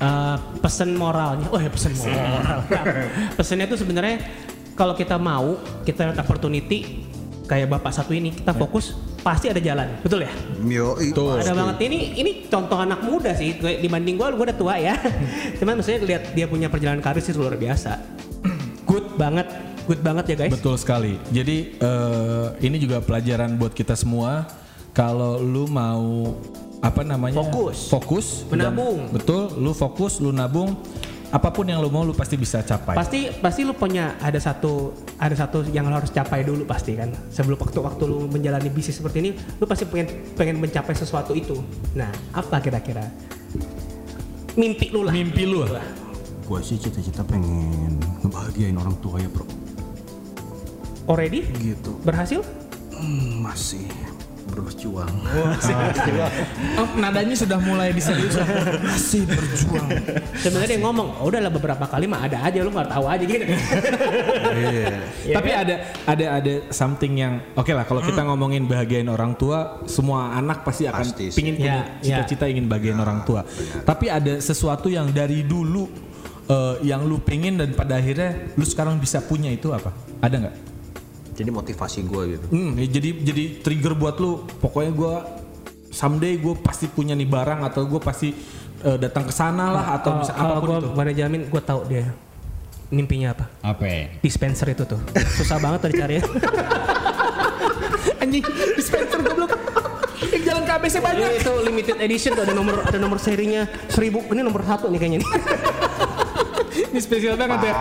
eh, 0.00 0.36
pesan 0.62 0.94
moralnya, 0.94 1.50
oh 1.50 1.58
ya 1.58 1.68
pesan 1.68 1.92
moral. 1.98 2.62
Pesannya 3.38 3.66
itu 3.66 3.76
sebenarnya 3.76 4.16
kalau 4.78 4.94
kita 4.94 5.18
mau, 5.18 5.58
kita 5.82 6.14
lihat 6.14 6.18
opportunity 6.22 7.04
kayak 7.50 7.68
bapak 7.68 7.92
satu 7.92 8.14
ini, 8.16 8.32
kita 8.32 8.54
fokus 8.56 8.94
pasti 9.22 9.46
ada 9.46 9.58
jalan, 9.58 9.86
betul 9.98 10.20
ya? 10.20 10.32
Yoi. 10.60 11.14
ada 11.14 11.54
banget 11.54 11.76
ini 11.80 11.98
ini 12.16 12.30
contoh 12.44 12.74
anak 12.76 13.00
muda 13.00 13.30
sih 13.32 13.54
Gue- 13.54 13.78
dibanding 13.78 14.14
gue 14.14 14.26
gue 14.28 14.44
udah 14.44 14.54
tua 14.56 14.74
ya 14.76 14.98
cuman 15.58 15.78
maksudnya 15.78 16.00
lihat 16.04 16.22
dia 16.32 16.44
punya 16.44 16.66
perjalanan 16.66 16.98
karir 16.98 17.18
sih 17.18 17.30
luar 17.32 17.54
biasa 17.54 18.02
good 18.84 19.14
banget 19.14 19.46
good 19.82 19.98
banget 20.00 20.24
ya 20.28 20.36
guys 20.36 20.52
Betul 20.52 20.74
sekali. 20.76 21.18
Jadi 21.28 21.74
eh, 21.74 22.46
ini 22.60 22.76
juga 22.76 22.98
pelajaran 22.98 23.54
buat 23.54 23.70
kita 23.70 23.94
semua. 23.94 24.46
Kalau 24.92 25.38
lu 25.38 25.66
mau 25.66 26.38
apa 26.78 27.02
namanya? 27.02 27.34
Fokus. 27.36 27.88
Fokus. 27.88 28.26
dan- 28.44 28.70
Menabung. 28.70 29.10
betul. 29.10 29.50
Lu 29.56 29.72
fokus, 29.72 30.18
lu 30.18 30.30
nabung. 30.30 30.78
Apa 31.32 31.48
pun 31.48 31.64
yang 31.64 31.80
lu 31.80 31.88
mau, 31.88 32.04
lu 32.04 32.12
pasti 32.12 32.36
bisa 32.36 32.60
capai. 32.60 32.92
pasti 32.92 33.32
pasti 33.40 33.64
lu 33.64 33.72
punya 33.72 34.20
ada 34.20 34.36
satu 34.36 34.92
ada 35.16 35.32
satu 35.32 35.64
yang 35.72 35.88
lo 35.88 35.96
harus 35.96 36.12
capai 36.12 36.44
dulu 36.44 36.68
pasti 36.68 36.92
kan 36.92 37.08
sebelum 37.32 37.56
waktu 37.56 37.80
waktu 37.80 38.02
lu 38.04 38.28
menjalani 38.28 38.68
bisnis 38.68 39.00
seperti 39.00 39.18
ini 39.24 39.30
lu 39.56 39.64
pasti 39.64 39.88
pengen 39.88 40.12
pengen 40.36 40.60
mencapai 40.60 40.92
sesuatu 40.92 41.32
itu 41.32 41.56
nah 41.96 42.12
apa 42.36 42.60
kira-kira 42.60 43.08
mimpi 44.60 44.92
lu 44.92 45.08
lah 45.08 45.12
Mimpi 45.16 45.48
lu. 45.48 45.64
Gua 46.44 46.60
sih 46.60 46.76
cita-cita 46.76 47.24
pengen 47.24 47.96
ngebahagiain 48.20 48.76
orang 48.76 48.92
tua 49.00 49.16
ya 49.16 49.30
bro. 49.32 49.48
already 51.08 51.48
Gitu. 51.56 51.96
berhasil 52.04 52.44
Hmm, 52.92 53.42
masih 53.42 53.88
berjuang. 54.52 55.08
Oh, 56.76 56.88
nadanya 56.94 57.32
sudah 57.32 57.56
mulai 57.56 57.90
diseriusan. 57.90 58.44
Masih 58.84 59.24
berjuang. 59.24 59.88
sebenarnya 60.36 60.76
dia 60.76 60.80
ngomong 60.80 61.08
oh 61.18 61.26
udahlah 61.26 61.48
beberapa 61.48 61.84
kali 61.84 62.04
mah 62.04 62.22
ada 62.22 62.38
aja 62.42 62.58
lu 62.60 62.68
nggak 62.68 62.88
tahu 62.88 63.04
aja 63.06 63.22
gitu 63.22 63.44
Iya 64.52 64.98
Tapi 65.32 65.48
kan? 65.50 65.62
ada 65.62 65.74
ada 66.04 66.26
ada 66.38 66.52
something 66.68 67.12
yang 67.16 67.40
oke 67.52 67.70
lah 67.70 67.84
kalau 67.84 68.00
kita 68.00 68.20
ngomongin 68.22 68.66
bahagiain 68.66 69.06
orang 69.06 69.34
tua, 69.34 69.80
semua 69.86 70.34
anak 70.34 70.62
pasti 70.62 70.84
akan 70.84 71.02
Pasti 71.02 71.30
sih. 71.30 71.36
pingin 71.36 71.54
Ya, 71.54 71.58
punya 71.58 71.78
ya. 71.78 72.02
cita-cita 72.02 72.44
ingin 72.46 72.66
bahagiain 72.66 72.98
orang 72.98 73.22
tua. 73.22 73.46
Tapi 73.82 74.06
ada 74.08 74.38
sesuatu 74.38 74.86
yang 74.86 75.08
dari 75.10 75.42
dulu 75.42 75.86
eh, 76.44 76.74
yang 76.82 77.04
lu 77.04 77.18
pingin 77.18 77.56
dan 77.56 77.72
pada 77.72 77.96
akhirnya 77.96 78.52
lu 78.54 78.64
sekarang 78.64 78.98
bisa 78.98 79.22
punya 79.22 79.48
itu 79.48 79.70
apa? 79.70 79.94
Ada 80.18 80.36
nggak? 80.38 80.56
Jadi 81.32 81.48
motivasi 81.48 82.00
gue 82.04 82.22
gitu. 82.36 82.46
Hmm, 82.52 82.76
ya 82.76 82.86
jadi 82.88 83.10
jadi 83.24 83.44
trigger 83.64 83.96
buat 83.96 84.20
lu. 84.20 84.44
Pokoknya 84.60 84.92
gua 84.92 85.14
someday 85.92 86.36
gue 86.36 86.54
pasti 86.56 86.88
punya 86.88 87.12
nih 87.12 87.28
barang 87.28 87.60
atau 87.68 87.84
gue 87.84 88.00
pasti 88.00 88.32
eh, 88.80 88.96
datang 88.96 89.28
ke 89.28 89.34
sana 89.36 89.68
lah 89.68 89.84
atau 90.00 90.24
bisa 90.24 90.32
kalau 90.32 90.56
apa 90.56 90.60
pun 90.60 90.68
gue 90.68 90.78
itu. 90.80 90.88
mana 90.96 91.10
jamin 91.12 91.40
gue 91.46 91.62
tahu 91.62 91.80
dia 91.84 92.08
mimpinya 92.88 93.36
apa 93.36 93.44
Apa? 93.60 94.16
dispenser 94.20 94.72
itu 94.72 94.88
tuh 94.88 95.00
susah 95.36 95.60
banget 95.60 95.84
tuh 95.84 95.90
dicari 95.92 96.14
ya. 96.16 96.24
Anjing, 98.24 98.44
dispenser 98.76 99.20
goblok. 99.20 99.52
Yang 100.32 100.42
jalan 100.48 100.62
ke 100.62 100.72
ABC 100.72 100.94
banyak. 101.02 101.28
Ini 101.28 101.38
itu 101.42 101.52
limited 101.60 101.96
edition 102.00 102.30
tuh 102.32 102.44
ada 102.46 102.54
nomor 102.54 102.80
ada 102.86 102.96
nomor 102.96 103.18
serinya 103.20 103.68
seribu 103.90 104.24
ini 104.30 104.40
nomor 104.40 104.62
satu 104.64 104.88
nih 104.88 104.98
kayaknya 105.00 105.18
nih. 105.20 105.30
Ini 106.92 107.00
spesial 107.00 107.36
banget 107.36 107.68
ya. 107.68 107.72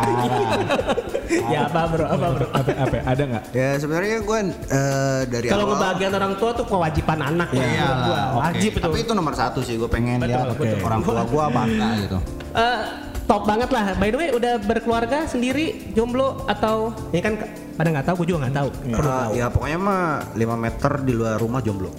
Ya 1.48 1.60
apa 1.66 1.82
bro 1.88 2.06
apa 2.06 2.28
bro. 2.30 2.46
apa, 2.52 2.70
apa 2.76 2.96
ada 3.04 3.24
nggak? 3.24 3.44
Ya 3.52 3.70
sebenarnya 3.76 4.18
gue 4.20 4.40
eh, 4.68 5.22
dari 5.26 5.46
Kalau 5.48 5.64
awal. 5.64 5.72
ngebahagiain 5.74 6.14
orang 6.14 6.34
tua 6.36 6.52
tuh 6.52 6.66
kewajiban 6.66 7.20
anak 7.22 7.50
ya. 7.52 7.64
Gua 8.02 8.20
oke. 8.30 8.40
wajib 8.40 8.72
itu. 8.74 8.84
Tapi 8.84 8.98
itu 9.00 9.14
nomor 9.14 9.34
satu 9.34 9.60
sih. 9.60 9.76
Gue 9.76 9.88
pengen 9.88 10.20
lihat 10.22 10.52
betul. 10.52 10.78
orang 10.82 11.02
tua 11.02 11.22
gue 11.24 11.44
bangga 11.48 11.90
gitu. 12.02 12.18
Eh, 12.52 12.80
top 13.24 13.44
banget 13.46 13.70
lah. 13.70 13.84
By 13.96 14.10
the 14.10 14.18
way 14.18 14.30
udah 14.30 14.60
berkeluarga 14.60 15.24
sendiri 15.24 15.92
jomblo 15.92 16.44
atau 16.46 16.92
ini 17.10 17.22
kan 17.22 17.34
pada 17.74 17.88
nggak 17.90 18.06
tahu 18.06 18.16
gue 18.22 18.28
juga 18.30 18.40
nggak 18.46 18.56
tahu. 18.56 18.70
Perlu 18.92 19.08
Ah, 19.08 19.20
tahu. 19.22 19.32
ya 19.34 19.46
pokoknya 19.48 19.80
mah 19.80 20.02
5 20.34 20.56
meter 20.58 20.92
di 21.02 21.14
luar 21.14 21.36
rumah 21.36 21.60
jomblo. 21.60 21.92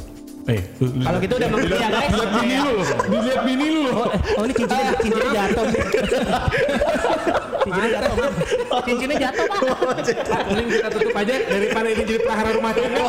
Eh, 0.42 0.58
Kalau 0.74 1.18
gitu 1.22 1.34
udah 1.38 1.48
mengerti 1.54 1.76
ya 1.78 1.88
guys. 1.94 2.10
bini 2.34 2.56
lu, 2.58 2.74
dilihat 3.06 3.40
bini 3.46 3.66
lu. 3.70 3.84
Oh, 3.94 4.10
oh 4.10 4.42
ini 4.42 4.54
cincinnya, 4.58 4.92
cincinnya 4.98 5.30
jatuh. 5.30 5.66
cincinnya 7.62 7.90
jatuh, 7.94 8.14
Bang. 8.18 8.34
Cincinnya 8.82 9.16
jatuh, 9.22 9.44
Pak. 9.46 9.58
Mending 10.50 10.68
kita 10.74 10.88
tutup 10.90 11.14
aja 11.14 11.34
daripada 11.46 11.88
ini 11.94 12.02
jadi 12.02 12.20
prahara 12.26 12.50
rumah 12.58 12.72
tangga. 12.74 13.06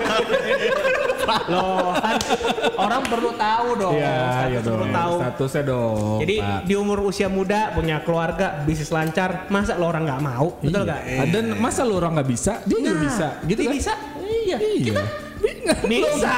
Loh, 1.49 1.97
kan 1.97 2.15
orang 2.77 3.01
perlu 3.09 3.31
tahu 3.33 3.67
dong. 3.81 3.95
Iya, 3.97 4.17
iya 4.53 4.59
perlu 4.61 4.85
dong. 4.85 4.93
tahu. 4.93 5.13
Statusnya 5.25 5.63
dong. 5.65 6.19
Jadi 6.21 6.35
Pak. 6.37 6.61
di 6.69 6.73
umur 6.77 6.97
usia 7.01 7.27
muda 7.33 7.73
punya 7.73 7.97
keluarga, 8.05 8.61
bisnis 8.61 8.93
lancar, 8.93 9.49
masa 9.49 9.73
lo 9.73 9.89
orang 9.89 10.05
nggak 10.05 10.21
mau? 10.21 10.53
Betul 10.61 10.85
nggak? 10.85 11.01
Iya. 11.01 11.23
Dan 11.33 11.45
masa 11.57 11.81
lu 11.81 11.97
orang 11.97 12.13
nggak 12.21 12.29
bisa, 12.29 12.61
dia 12.69 12.77
juga 12.77 12.93
bisa. 13.01 13.27
Gitu 13.49 13.59
dia 13.65 13.69
kan? 13.71 13.73
bisa. 13.73 13.93
Iya. 14.21 14.57
Iya. 14.61 15.03
Bisa. 15.87 16.35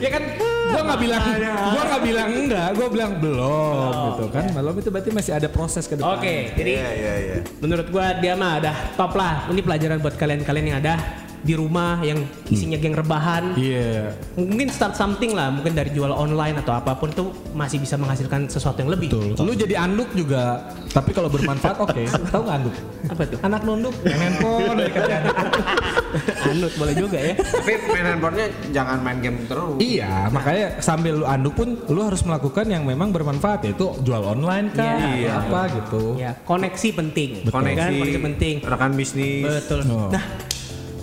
ya 0.00 0.08
kan 0.08 0.22
gua 0.70 0.82
nggak 0.86 1.00
bilang 1.02 1.22
gua 1.50 1.82
nggak 1.82 2.02
bilang 2.02 2.28
enggak 2.30 2.68
gua 2.78 2.88
bilang 2.88 3.12
belum 3.20 3.92
gitu 4.14 4.24
kan. 4.32 4.44
Belum 4.54 4.74
itu 4.78 4.88
berarti 4.88 5.10
masih 5.12 5.32
ada 5.36 5.48
proses 5.50 5.84
ke 5.84 5.94
depan. 5.98 6.18
Oke, 6.18 6.54
jadi 6.56 6.70
Iya 6.80 6.90
iya 6.94 7.14
iya. 7.20 7.36
menurut 7.60 7.86
gua 7.92 8.16
dia 8.18 8.34
mah 8.34 8.62
ada 8.62 8.72
top 8.96 9.12
lah. 9.18 9.48
Ini 9.50 9.60
pelajaran 9.60 9.98
buat 10.00 10.14
kalian-kalian 10.16 10.66
yang 10.66 10.78
ada 10.80 10.94
di 11.40 11.54
rumah 11.54 12.00
yang 12.00 12.20
isinya 12.46 12.76
geng 12.76 12.92
rebahan. 12.92 13.54
iya 13.54 14.12
Mungkin 14.34 14.68
start 14.68 14.92
something 14.92 15.32
lah, 15.32 15.48
mungkin 15.48 15.72
dari 15.72 15.88
jual 15.90 16.08
online 16.08 16.58
atau 16.58 16.72
apa 16.72 16.92
pun 16.92 17.08
tuh 17.08 17.28
masih 17.50 17.78
bisa 17.78 17.94
menghasilkan 17.94 18.44
sesuatu 18.46 18.78
yang 18.78 18.88
lebih. 18.88 19.08
Betul. 19.08 19.40
Lu 19.40 19.52
jadi 19.52 19.80
anduk 19.80 20.12
juga, 20.12 20.60
tapi 20.88 21.10
kalau 21.10 21.26
bermanfaat 21.26 21.76
oke. 21.78 22.02
Tahu 22.32 22.40
nggak 22.40 22.56
anduk? 22.58 22.74
Apa 23.06 23.22
tuh? 23.26 23.38
Anak 23.40 23.60
nunduk, 23.62 23.94
yang 24.02 24.20
handphone 24.20 24.76
dari 24.76 24.90
kerjaan. 24.90 25.22
Anut 26.44 26.72
boleh 26.80 26.94
juga 26.94 27.18
ya. 27.18 27.34
Tapi 27.34 27.72
main 27.88 28.06
handphonenya 28.06 28.46
jangan 28.70 28.98
main 29.00 29.18
game 29.18 29.38
terus. 29.44 29.76
iya, 29.78 30.28
makanya 30.28 30.80
sambil 30.80 31.14
lu 31.16 31.26
anduk 31.26 31.54
pun 31.54 31.68
lu 31.86 32.00
harus 32.02 32.20
melakukan 32.20 32.66
yang 32.66 32.82
memang 32.82 33.10
bermanfaat 33.10 33.64
yaitu 33.64 33.88
jual 34.00 34.20
online 34.20 34.68
kan, 34.70 35.16
Iya. 35.16 35.40
apa 35.40 35.60
gitu. 35.72 36.16
Ya, 36.16 36.36
koneksi 36.40 36.88
penting. 36.94 37.30
Koneksi, 37.46 37.76
Kan? 37.76 37.90
Koneksi 37.96 38.20
penting. 38.22 38.54
rekan 38.60 38.92
bisnis. 38.92 39.44
Betul. 39.46 39.80
Oh. 39.88 40.10
Nah, 40.10 40.24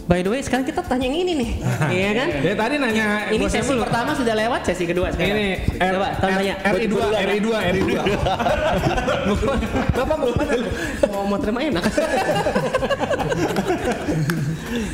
by 0.07 0.23
the 0.23 0.31
way 0.31 0.39
sekarang 0.39 0.63
kita 0.63 0.81
tanya 0.87 1.05
yang 1.05 1.17
ini 1.27 1.33
nih. 1.35 1.51
Iya 1.97 2.11
kan? 2.15 2.27
Dia 2.39 2.55
tadi 2.55 2.75
nanya 2.79 3.07
Ini 3.27 3.45
sesi 3.51 3.71
mulu. 3.75 3.83
pertama 3.83 4.11
sudah 4.15 4.33
lewat, 4.35 4.61
sesi 4.63 4.83
kedua 4.87 5.11
sekarang. 5.11 5.35
Ini 5.35 5.47
coba 5.75 6.07
tanya 6.17 6.35
tanya. 6.39 6.55
RI2, 6.63 6.95
RI2, 7.11 7.47
RI2. 7.51 7.91
Bapak 9.93 10.15
mau 10.15 10.31
ke 10.31 10.37
mana? 10.39 10.53
Mau 11.11 11.23
mau 11.27 11.37
terima 11.39 11.59
enak. 11.63 11.83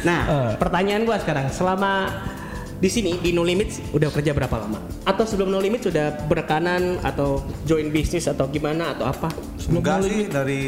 nah, 0.08 0.22
pertanyaan 0.58 1.06
gua 1.06 1.18
sekarang, 1.22 1.48
selama 1.54 2.10
di 2.84 2.90
sini 2.92 3.16
di 3.24 3.32
No 3.32 3.48
Limits 3.48 3.80
udah 3.96 4.12
kerja 4.12 4.36
berapa 4.36 4.60
lama? 4.60 4.82
Atau 5.08 5.24
sebelum 5.24 5.54
No 5.54 5.64
Limits 5.64 5.88
sudah 5.88 6.20
berekanan 6.28 7.00
atau 7.00 7.40
join 7.64 7.88
bisnis 7.94 8.28
atau 8.28 8.50
gimana 8.52 8.98
atau 8.98 9.08
apa? 9.08 9.32
Enggak 9.72 10.04
sih 10.04 10.28
dari 10.28 10.64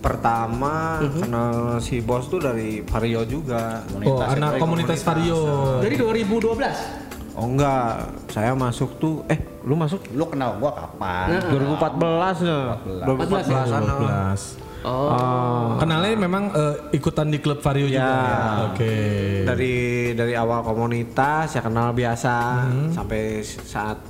pertama 0.00 1.04
kenal 1.20 1.76
si 1.78 2.00
bos 2.00 2.26
tuh 2.32 2.40
dari 2.40 2.80
Vario 2.80 3.22
juga. 3.28 3.84
Oh, 4.04 4.20
anak 4.24 4.56
komunitas 4.56 5.04
Vario. 5.04 5.40
Dari 5.84 5.94
2012. 5.96 7.36
Oh 7.38 7.46
enggak, 7.46 8.10
saya 8.28 8.52
masuk 8.58 8.98
tuh 8.98 9.22
eh 9.30 9.38
lu 9.64 9.78
masuk 9.78 10.02
Lu 10.12 10.26
kenal 10.26 10.58
gua 10.58 10.72
kapan? 10.74 11.40
Nah. 11.40 12.36
2014 12.36 12.48
ya. 12.48 12.60
2014 13.06 13.76
an. 13.76 13.82
12. 14.66 14.70
Oh. 14.80 15.76
Kenalnya 15.76 16.16
memang 16.16 16.48
eh, 16.56 16.96
ikutan 16.96 17.28
di 17.28 17.36
klub 17.36 17.60
Vario 17.60 17.86
juga. 17.86 18.00
Ya. 18.00 18.08
ya? 18.08 18.40
Oke. 18.72 18.96
Dari 19.44 19.74
dari 20.16 20.32
awal 20.32 20.64
komunitas 20.64 21.52
ya 21.52 21.60
kenal 21.60 21.92
biasa 21.92 22.66
sampai 22.88 23.44
saat 23.44 24.00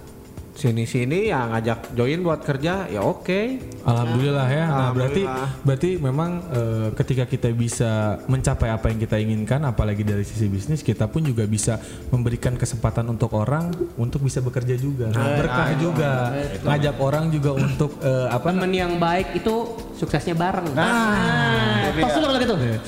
sini-sini 0.50 1.30
ya 1.30 1.46
ngajak 1.46 1.94
join 1.94 2.20
buat 2.20 2.42
kerja 2.42 2.90
ya 2.90 3.00
oke. 3.00 3.40
Alhamdulillah 3.80 4.48
ya. 4.50 4.66
Nah, 4.68 4.90
berarti 4.92 5.22
Alhamdulillah. 5.24 5.64
berarti 5.64 5.90
memang 5.96 6.30
eh, 6.52 6.88
ketika 7.00 7.24
kita 7.24 7.48
bisa 7.54 8.20
mencapai 8.28 8.68
apa 8.68 8.92
yang 8.92 8.98
kita 9.00 9.16
inginkan 9.16 9.64
apalagi 9.64 10.04
dari 10.04 10.26
sisi 10.26 10.50
bisnis, 10.52 10.84
kita 10.84 11.08
pun 11.08 11.24
juga 11.24 11.48
bisa 11.48 11.80
memberikan 12.12 12.58
kesempatan 12.60 13.08
untuk 13.08 13.32
orang 13.32 13.72
untuk 13.96 14.20
bisa 14.20 14.44
bekerja 14.44 14.76
juga. 14.76 15.08
Berkah 15.14 15.70
juga. 15.80 16.12
Ngajak 16.60 16.96
orang 17.00 17.24
juga 17.32 17.50
untuk 17.56 17.96
eh, 18.04 18.28
apa 18.28 18.48
Temen 18.50 18.74
yang 18.74 18.98
baik 18.98 19.40
itu 19.40 19.54
suksesnya 19.96 20.34
bareng. 20.36 20.74
Nah, 20.74 21.94
tos 21.94 22.12
dulu 22.18 22.26
kalau 22.34 22.40
gitu. 22.42 22.54
Eh, 22.60 22.78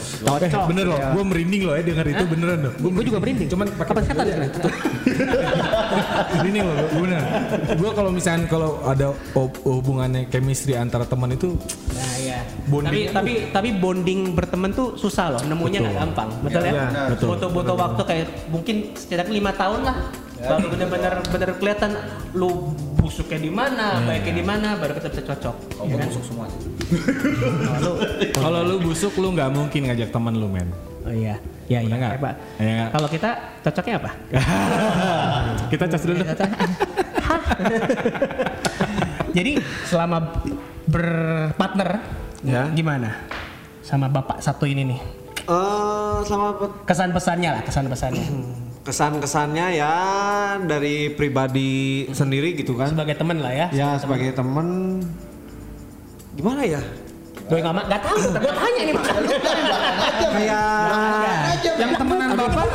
bener 0.68 0.84
loh, 0.90 0.98
gue 0.98 1.24
merinding 1.24 1.62
loh 1.64 1.74
ya 1.78 1.82
dengar 1.86 2.04
itu 2.04 2.24
beneran 2.28 2.58
loh. 2.68 2.72
Gue 2.76 3.04
juga 3.06 3.18
merinding. 3.22 3.48
Cuman 3.48 3.66
pakai 3.72 3.88
Kapan 3.92 4.04
setan 4.08 4.24
sekarang? 4.28 4.50
merinding 6.40 6.64
loh, 6.64 6.76
bener. 7.00 7.22
Gue 7.76 7.90
kalau 7.92 8.10
misalnya 8.10 8.46
kalau 8.46 8.80
ada 8.82 9.12
hub- 9.32 9.60
hubungannya 9.62 10.28
chemistry 10.28 10.74
antara 10.74 11.04
teman 11.04 11.32
itu 11.32 11.54
Nah, 11.92 12.14
iya. 12.18 12.38
Bonding 12.66 12.88
tapi 12.88 13.00
tapi 13.12 13.32
tapi 13.52 13.68
bonding 13.76 14.20
berteman 14.32 14.70
tuh 14.72 14.94
susah 14.96 15.36
loh, 15.36 15.42
nemunya 15.44 15.82
nggak 15.82 15.96
gampang, 15.98 16.28
betul 16.40 16.62
ya? 16.62 16.72
betul. 17.10 17.26
Butuh-butuh 17.34 17.76
waktu 17.76 18.02
kayak 18.06 18.26
mungkin 18.48 18.76
setidaknya 18.96 19.34
lima 19.38 19.52
tahun 19.54 19.80
lah. 19.84 19.96
Baru 20.42 20.74
benar-benar 20.74 21.22
benar 21.30 21.48
kelihatan 21.54 21.90
lu 22.34 22.74
busuknya 22.98 23.38
di 23.38 23.52
mana, 23.52 24.02
baiknya 24.02 24.34
di 24.42 24.44
mana, 24.46 24.68
baru 24.74 24.98
kita 24.98 25.08
bisa 25.10 25.22
cocok. 25.22 25.56
Oh, 25.78 25.86
ya 25.86 25.94
kan? 25.98 26.06
busuk 26.10 26.24
semua 26.26 26.46
sih. 26.50 26.60
kalau 28.42 28.60
lu 28.62 28.76
busuk 28.82 29.14
lu 29.18 29.34
nggak 29.34 29.50
mungkin 29.54 29.80
ngajak 29.90 30.10
teman 30.10 30.34
lu 30.34 30.46
men. 30.50 30.66
Oh 31.02 31.10
iya, 31.10 31.38
iya 31.78 31.88
iya. 31.88 31.96
Nggak? 31.96 32.12
Pak. 32.18 32.34
Iya 32.58 32.72
nggak? 32.74 32.88
Kalau 32.90 33.08
kita 33.08 33.30
cocoknya 33.62 33.94
apa? 33.96 34.10
Kita 35.72 35.84
cas 35.86 36.02
dulu. 36.02 36.20
Jadi 39.32 39.52
selama 39.86 40.18
berpartner, 40.84 41.90
Ya. 42.42 42.68
gimana? 42.68 43.16
Sama 43.80 44.06
bapak 44.06 44.38
satu 44.38 44.66
ini 44.66 44.84
nih. 44.84 45.00
Eh 45.42 46.18
sama 46.22 46.54
Kesan 46.84 47.10
pesannya 47.10 47.50
lah, 47.50 47.62
kesan 47.62 47.86
pesannya. 47.86 48.26
kesan-kesannya 48.82 49.66
ya 49.72 49.94
dari 50.60 51.06
pribadi 51.08 51.70
sendiri 52.10 52.52
gitu 52.52 52.74
kan. 52.74 52.90
Sebagai 52.90 53.14
temen 53.14 53.38
lah 53.38 53.50
ya. 53.50 53.66
Ya 53.70 53.94
sebagai 53.94 54.34
temen 54.34 54.98
gimana 56.34 56.66
ya? 56.66 56.82
Gue 57.52 57.60
nggak 57.60 57.74
ma- 57.76 57.84
nggak 57.84 58.00
tahu, 58.00 58.16
gue 58.32 58.52
tanya 58.56 58.80
nih 58.80 58.94
mas. 58.96 59.08
Kayak 60.32 60.64
Yang 61.76 61.92
temenan 62.00 62.28
bapak 62.32 62.66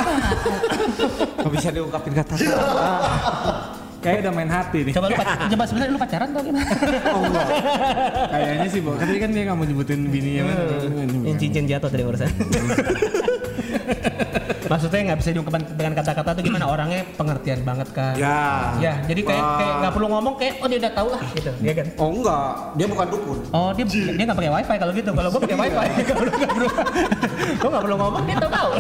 nggak 1.37 1.51
bisa 1.51 1.69
diungkapin 1.73 2.13
kata 2.13 2.33
kayak 3.97 4.17
udah 4.21 4.29
main 4.31 4.45
hati 4.47 4.79
nih. 4.85 4.93
Coba 4.93 5.09
lu 5.09 5.17
pac- 5.17 5.49
coba 5.49 5.63
sebenarnya 5.65 5.91
lu 5.91 5.99
pacaran 5.99 6.27
atau 6.29 6.43
gimana? 6.45 6.69
Kayaknya 8.29 8.67
sih, 8.69 8.79
Bo. 8.79 8.93
Kan 8.93 9.09
tadi 9.09 9.19
kan 9.19 9.29
dia 9.33 9.43
nggak 9.49 9.57
mau 9.57 9.65
nyebutin 9.65 9.99
bininya. 10.07 10.43
Yang 11.25 11.37
cincin 11.41 11.65
jatuh 11.65 11.89
tadi 11.89 12.03
urusan. 12.05 12.29
Maksudnya 14.67 15.00
nggak 15.12 15.19
bisa 15.23 15.30
diungkapkan 15.32 15.63
dengan 15.80 15.93
kata-kata 15.95 16.30
tuh 16.36 16.43
gimana 16.43 16.65
orangnya 16.67 17.08
pengertian 17.15 17.63
banget 17.63 17.88
kan? 17.95 18.13
Ya. 18.19 18.76
Ya, 18.84 18.93
jadi 19.08 19.21
kayak 19.23 19.43
Wah. 19.43 19.58
kayak 19.58 19.73
nggak 19.80 19.93
perlu 19.95 20.08
ngomong 20.12 20.34
kayak 20.36 20.54
oh 20.60 20.67
dia 20.67 20.80
udah 20.84 20.93
tahu 20.93 21.08
lah 21.15 21.21
gitu, 21.32 21.52
ya 21.63 21.73
kan? 21.73 21.88
Oh 21.95 22.10
enggak, 22.12 22.52
dia 22.76 22.86
bukan 22.91 23.08
dukun. 23.08 23.39
Oh 23.56 23.69
dia 23.71 23.86
dia 23.88 24.23
nggak 24.28 24.38
pakai 24.38 24.52
wifi 24.52 24.76
kalau 24.76 24.91
gitu, 24.91 25.10
kalau 25.15 25.30
gue 25.32 25.41
pakai 25.47 25.58
wifi, 25.58 25.88
kalau 26.12 26.21
nggak 26.28 26.52
perlu, 26.52 26.67
gue 27.56 27.69
nggak 27.71 27.84
perlu 27.84 27.95
ngomong 27.95 28.23
dia 28.28 28.36
tahu 28.38 28.52
tahu. 28.52 28.71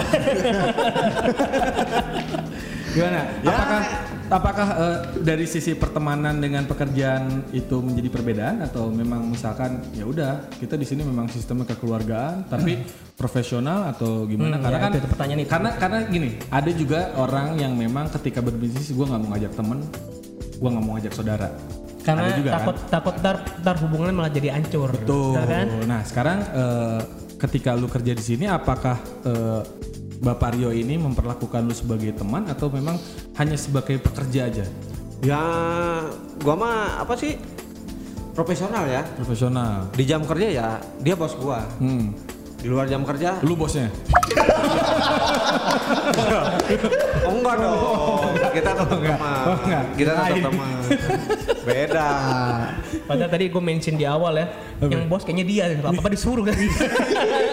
Gimana? 2.93 3.19
Apakah 3.43 3.81
apakah 4.27 4.67
eh, 4.75 4.97
dari 5.23 5.45
sisi 5.47 5.71
pertemanan 5.73 6.39
dengan 6.39 6.67
pekerjaan 6.67 7.47
itu 7.51 7.79
menjadi 7.79 8.09
perbedaan 8.11 8.57
atau 8.63 8.91
memang 8.91 9.23
misalkan 9.27 9.79
ya 9.95 10.03
udah 10.03 10.51
kita 10.59 10.75
di 10.75 10.83
sini 10.83 11.03
memang 11.03 11.31
sistemnya 11.31 11.63
kekeluargaan 11.67 12.47
tapi 12.47 12.83
profesional 13.15 13.87
atau 13.91 14.27
gimana? 14.27 14.59
Hmm, 14.59 14.63
karena 14.67 14.77
ya, 14.77 14.83
kan 14.83 14.91
itu- 14.91 15.09
pertanyaan 15.09 15.39
itu. 15.43 15.49
karena 15.49 15.69
karena 15.79 15.99
gini 16.07 16.29
ada 16.51 16.71
juga 16.71 16.99
orang 17.15 17.47
yang 17.55 17.73
memang 17.75 18.11
ketika 18.11 18.39
berbisnis 18.39 18.91
gue 18.91 19.05
nggak 19.05 19.21
mau 19.21 19.29
ngajak 19.35 19.53
temen, 19.55 19.79
gue 20.59 20.69
nggak 20.69 20.83
mau 20.83 20.93
ngajak 20.99 21.13
saudara. 21.15 21.49
Karena 22.03 22.23
Ada 22.23 22.39
juga, 22.39 22.49
takut 22.55 22.77
takut 22.87 23.15
ntar 23.19 23.35
ntar 23.59 23.75
hubungannya 23.83 24.15
malah 24.15 24.31
jadi 24.31 24.55
hancur. 24.55 24.95
Betul 24.95 25.43
kan? 25.43 25.67
Nah 25.83 26.01
sekarang 26.07 26.39
eh, 26.55 26.99
ketika 27.35 27.75
lu 27.75 27.91
kerja 27.91 28.15
di 28.15 28.23
sini, 28.23 28.47
apakah 28.47 28.95
eh, 29.27 29.61
Bapak 30.17 30.57
Rio 30.57 30.73
ini 30.73 30.97
memperlakukan 30.97 31.61
lu 31.61 31.73
sebagai 31.73 32.09
teman 32.17 32.49
atau 32.49 32.73
memang 32.73 32.97
hanya 33.37 33.53
sebagai 33.53 34.01
pekerja 34.01 34.49
aja, 34.49 34.65
Ya, 35.17 35.41
gua 36.41 36.53
mah 36.53 37.01
apa 37.01 37.17
sih? 37.17 37.37
Profesional 38.33 38.85
ya. 38.85 39.01
profesional? 39.17 39.89
Di 39.97 40.05
jam 40.05 40.21
kerja 40.21 40.47
ya 40.49 40.67
dia 41.01 41.17
bos 41.17 41.33
gua. 41.33 41.65
Hmm. 41.81 42.13
Di 42.57 42.65
luar 42.65 42.89
jam 42.89 43.05
kerja 43.05 43.37
Lu 43.45 43.53
bosnya? 43.53 43.89
oh 47.21 47.33
enggak 47.37 47.55
dong. 47.61 48.33
Kita 48.53 48.69
tetap 48.73 48.87
teman. 48.89 49.41
Oh, 49.45 49.57
enggak. 49.61 49.83
Kita 49.93 50.11
tetap 50.17 50.37
teman. 50.49 50.77
Beda. 51.65 52.09
Padahal 53.05 53.29
tadi 53.29 53.45
gue 53.49 53.61
mention 53.61 53.95
di 53.97 54.05
awal 54.05 54.37
ya, 54.37 54.47
yang 54.85 55.05
bos 55.05 55.21
kayaknya 55.21 55.45
dia, 55.45 55.63
apa 55.81 55.97
apa 55.97 56.09
disuruh 56.09 56.45
kan? 56.45 56.55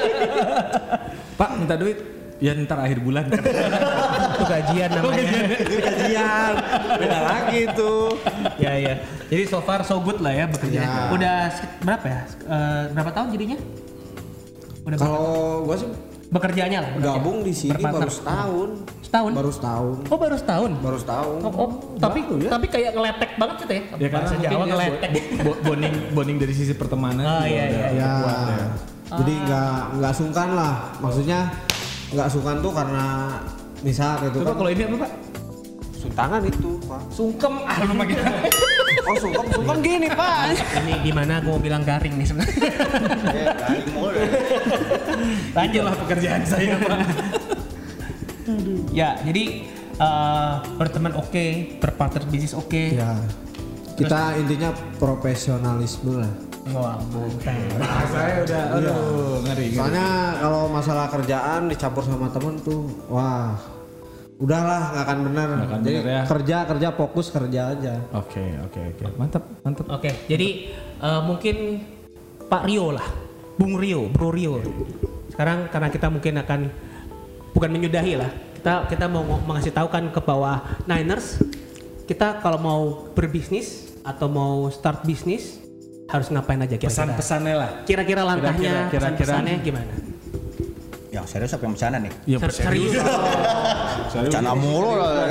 Pak 1.40 1.50
minta 1.58 1.76
duit? 1.76 2.13
Ya 2.36 2.50
ntar 2.56 2.78
akhir 2.78 2.98
bulan. 2.98 3.30
Itu 4.34 4.44
gajian 4.44 4.90
namanya. 4.90 5.22
Itu 5.56 5.76
gajian. 5.78 6.52
Beda 6.98 7.18
lagi 7.22 7.60
tuh. 7.72 8.18
ya 8.56 8.72
ya. 8.74 8.94
Jadi 9.24 9.42
so 9.44 9.58
far 9.58 9.80
so 9.82 9.98
good 9.98 10.18
lah 10.18 10.32
ya 10.32 10.44
bekerja. 10.46 11.10
Udah 11.10 11.36
sekit- 11.50 11.78
berapa 11.80 12.04
ya? 12.04 12.20
Eh, 12.26 12.82
berapa 12.90 13.10
tahun 13.10 13.28
jadinya? 13.30 13.58
Udah 14.82 14.96
berapa? 14.96 15.06
Kalau 15.06 15.32
gua 15.62 15.76
sih 15.76 15.88
bekerjanya 16.26 16.78
lah. 16.80 16.90
bekerja. 16.92 17.10
Gabung 17.14 17.38
di 17.40 17.52
sini 17.52 17.72
Berpartner. 17.72 18.00
baru 18.00 18.10
setahun. 18.12 18.70
Setahun? 19.00 19.30
Baru 19.32 19.50
setahun. 19.50 19.96
Oh 20.04 20.18
baru 20.18 20.36
setahun. 20.36 20.70
Baru 20.82 20.98
setahun. 20.98 21.38
Oh, 21.40 21.52
oh, 21.54 21.68
tapi 21.96 22.18
tapi 22.44 22.66
kayak 22.66 22.90
ngeletek 22.92 23.30
banget 23.36 23.56
gitu 23.60 23.72
ya. 23.72 23.82
Ya 23.96 24.08
karena 24.10 24.26
Bahasa 24.26 24.42
Jawa 24.42 24.50
dia 24.58 24.68
ngeletek. 24.68 25.10
bo- 25.14 25.44
bo- 25.46 25.60
bonding 25.64 25.94
bonding 26.10 26.36
dari 26.36 26.52
sisi 26.52 26.74
pertemanan. 26.74 27.22
Oh, 27.22 27.44
iya, 27.44 27.62
udah 27.64 27.88
iya, 27.88 27.88
Ya. 27.94 28.12
ya. 28.50 28.66
Jadi 29.14 29.32
nggak 29.38 29.72
nggak 29.94 30.12
sungkan 30.12 30.48
lah. 30.52 30.74
Maksudnya 30.98 31.38
nggak 32.14 32.28
sungkan 32.30 32.56
tuh 32.62 32.72
karena 32.72 33.04
misal 33.82 34.16
gitu 34.22 34.40
Coba 34.40 34.54
kan. 34.54 34.56
kalau 34.62 34.70
ini 34.70 34.82
apa 34.86 34.96
pak? 35.04 35.12
Suntangan 36.04 36.42
itu, 36.44 36.70
Pak. 36.84 37.00
Sungkem 37.08 37.54
ah 37.64 37.76
lu. 37.80 37.94
Oh, 39.04 39.16
sungkem 39.20 39.44
sungkem 39.52 39.78
gini, 39.84 40.08
Pak. 40.08 40.56
Ini 40.80 40.92
gimana 41.04 41.40
gue 41.40 41.52
mau 41.52 41.60
bilang 41.60 41.84
garing 41.84 42.16
nih 42.16 42.24
sebenarnya. 42.28 42.70
Ya, 43.32 43.46
garing 43.64 43.88
mulu. 43.92 44.20
Lanjut 45.52 45.82
lah 45.84 45.94
pekerjaan 45.98 46.42
saya 46.44 46.76
pak. 46.80 46.98
ya 48.92 49.16
jadi 49.24 49.44
eh, 49.96 50.54
berteman 50.76 51.12
oke, 51.16 51.44
berpartner 51.80 52.24
bisnis 52.28 52.52
oke. 52.56 52.96
Ya. 52.96 53.16
Kita 53.96 54.36
intinya 54.40 54.72
profesionalisme 54.96 56.20
lah. 56.20 56.32
Wah, 56.72 56.96
bukan. 57.12 57.56
saya 58.08 58.40
udah 58.40 58.62
aduh 58.80 58.96
ngeri. 59.44 59.68
ngeri. 59.68 59.76
Soalnya 59.76 60.08
kalau 60.40 60.62
masalah 60.72 61.06
kerjaan 61.12 61.68
dicampur 61.68 62.00
sama 62.00 62.32
temen 62.32 62.56
tuh, 62.64 62.88
wah, 63.12 63.52
udahlah 64.40 64.96
nggak 64.96 65.04
akan 65.04 65.18
benar. 65.28 65.48
Jadi 65.84 65.92
benar 66.00 66.08
ya. 66.08 66.22
kerja 66.24 66.56
kerja 66.64 66.88
fokus 66.96 67.26
kerja 67.28 67.60
aja. 67.76 67.94
Oke 68.16 68.44
oke 68.64 68.80
oke 68.96 69.04
mantap 69.20 69.44
mantap. 69.60 69.86
Oke, 69.92 70.10
jadi 70.24 70.72
eh, 71.04 71.20
mungkin 71.20 71.84
Pak 72.48 72.62
Rio 72.64 72.96
lah, 72.96 73.06
Bung 73.60 73.76
Rio, 73.76 74.08
Bro 74.08 74.32
Rio. 74.32 74.60
Sekarang 75.28 75.68
karena 75.68 75.88
kita 75.92 76.08
mungkin 76.08 76.40
akan 76.40 76.60
bukan 77.52 77.70
menyudahi 77.70 78.14
lah, 78.16 78.30
kita 78.56 78.88
kita 78.88 79.04
mau 79.06 79.22
mengasih 79.24 79.72
tahu 79.74 79.92
kan 79.92 80.08
ke 80.08 80.20
bawah 80.24 80.64
Niners, 80.88 81.44
kita 82.08 82.40
kalau 82.40 82.56
mau 82.56 82.82
berbisnis 83.12 83.92
atau 84.04 84.28
mau 84.28 84.68
start 84.68 85.04
bisnis 85.08 85.63
harus 86.14 86.28
ngapain 86.30 86.56
aja 86.56 86.76
kira-kira? 86.76 86.90
Pesan-pesannya 86.94 87.54
lah. 87.54 87.70
Kira-kira 87.82 88.22
langkahnya, 88.22 88.54
Kira-kira- 88.54 88.86
kira-kira- 88.86 89.10
pesan-pesannya 89.18 89.54
gimana? 89.60 89.92
Yang 91.10 91.26
serius 91.28 91.52
apa 91.52 91.62
yang 91.62 91.72
bercanda 91.74 91.98
nih? 92.00 92.12
Iya 92.24 92.36
Ser- 92.40 92.54
serius. 92.56 92.92
Bercanda 94.14 94.52
mulu 94.54 94.90
lah. 94.94 95.30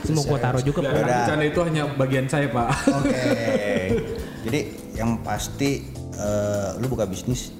Semua 0.00 0.22
gua 0.24 0.38
taruh 0.38 0.62
juga. 0.62 0.80
Bercanda 0.84 1.44
itu 1.44 1.60
hanya 1.62 1.82
bagian 1.90 2.24
saya 2.26 2.48
pak. 2.48 2.68
Oke. 2.94 3.20
Jadi 4.48 4.60
yang 4.94 5.20
pasti 5.20 5.84
eh, 6.14 6.68
lu 6.76 6.86
buka 6.86 7.04
bisnis 7.04 7.52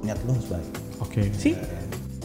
niat 0.00 0.20
lu 0.24 0.36
harus 0.36 0.46
baik. 0.46 0.68
Oke. 1.00 1.20
Sih, 1.32 1.56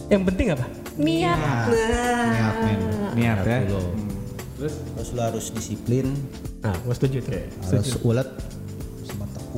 yang 0.08 0.22
penting 0.22 0.52
apa? 0.52 0.68
Niat. 0.96 1.38
Niat, 1.72 2.54
men. 2.60 2.80
Niat 3.16 3.38
ya. 3.42 3.58
Terus 4.60 4.76
lu 5.10 5.20
harus 5.22 5.48
disiplin, 5.48 6.12
Nah, 6.60 6.76
gua 6.84 6.92
setuju 6.92 7.24
tuh. 7.24 7.32
harus 7.64 7.96
ulet, 8.04 8.28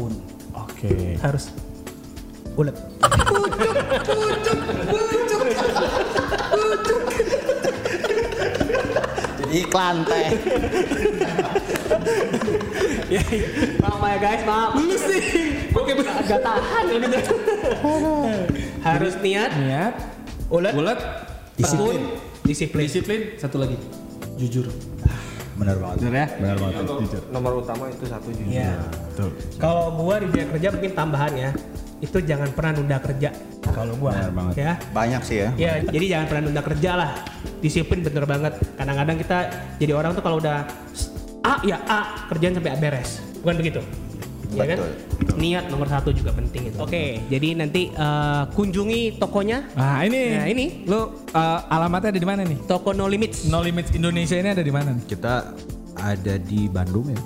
tekun. 0.02 0.12
Oke. 0.58 1.16
Harus 1.22 1.44
ulet. 2.58 2.76
Jadi 9.42 9.54
iklan 9.62 9.96
teh. 10.06 10.26
Ya, 13.12 13.20
maaf 13.84 14.00
ya 14.08 14.16
guys, 14.16 14.40
maaf. 14.48 14.72
Lu 14.72 14.96
sih. 14.96 15.20
Oke, 15.76 15.92
agak 16.00 16.40
tahan 16.40 16.84
gitu. 16.96 17.18
Harus 18.80 19.14
niat, 19.20 19.52
Niat. 19.52 19.94
ulet, 20.48 20.72
Bulat. 20.72 20.96
tekun, 21.60 22.00
disiplin. 22.40 22.88
Disiplin. 22.88 23.20
Satu 23.36 23.60
lagi. 23.60 23.76
Jujur. 24.40 24.64
Benar 25.60 25.76
banget. 25.76 25.96
Bener 26.00 26.14
ya? 26.16 26.26
Benar 26.40 26.56
banget. 26.56 26.74
Jujur. 26.88 27.22
Nomor 27.28 27.52
utama 27.60 27.92
itu 27.92 28.04
satu 28.08 28.32
jujur. 28.32 28.48
Iya. 28.48 28.80
Tuh. 29.16 29.32
Kalau 29.60 29.92
gua 29.96 30.20
di 30.20 30.26
dunia 30.30 30.46
kerja 30.52 30.68
mungkin 30.72 30.92
tambahan 30.92 31.32
ya. 31.36 31.50
Itu 32.02 32.18
jangan 32.18 32.50
pernah 32.50 32.82
nunda 32.82 32.98
kerja. 32.98 33.30
Kalau 33.62 33.94
gua. 33.94 34.10
Benar 34.10 34.32
banget. 34.34 34.54
Ya. 34.58 34.72
Banyak 34.90 35.22
sih 35.22 35.36
ya. 35.38 35.48
Ya, 35.54 35.72
jadi 35.86 36.04
jangan 36.18 36.26
pernah 36.26 36.42
nunda 36.50 36.62
kerja 36.64 36.90
lah. 36.98 37.10
Disiplin 37.62 38.02
bener 38.02 38.24
banget. 38.26 38.58
Kadang-kadang 38.74 39.16
kita 39.22 39.38
jadi 39.78 39.92
orang 39.94 40.12
tuh 40.18 40.22
kalau 40.24 40.42
udah 40.42 40.66
A 41.42 41.58
ya 41.66 41.78
A, 41.90 42.26
kerjaan 42.30 42.54
sampai 42.58 42.78
beres. 42.78 43.22
Bukan 43.42 43.58
begitu? 43.58 43.82
Ya 44.52 44.68
kan? 44.68 44.78
Betul, 44.84 45.36
Niat 45.40 45.64
nomor 45.72 45.88
satu 45.88 46.12
juga 46.12 46.30
penting 46.36 46.68
itu. 46.68 46.76
Oke, 46.76 47.24
jadi 47.32 47.56
nanti 47.56 47.88
eh, 47.88 48.42
kunjungi 48.52 49.16
tokonya. 49.16 49.64
Nah 49.72 50.04
ini. 50.04 50.22
Nah, 50.36 50.46
ini. 50.46 50.66
Lu 50.84 51.00
uh, 51.00 51.08
alamatnya 51.72 52.12
ada 52.12 52.20
di 52.20 52.28
mana 52.28 52.44
nih? 52.44 52.58
Toko 52.68 52.92
No 52.92 53.08
Limits. 53.08 53.48
No 53.48 53.64
Limits 53.64 53.96
Indonesia 53.96 54.36
ini 54.36 54.52
ada 54.52 54.60
di 54.60 54.72
mana 54.72 54.92
nih? 54.92 55.04
Kita 55.08 55.56
ada 55.96 56.34
di 56.36 56.68
Bandung 56.68 57.08
ya. 57.10 57.20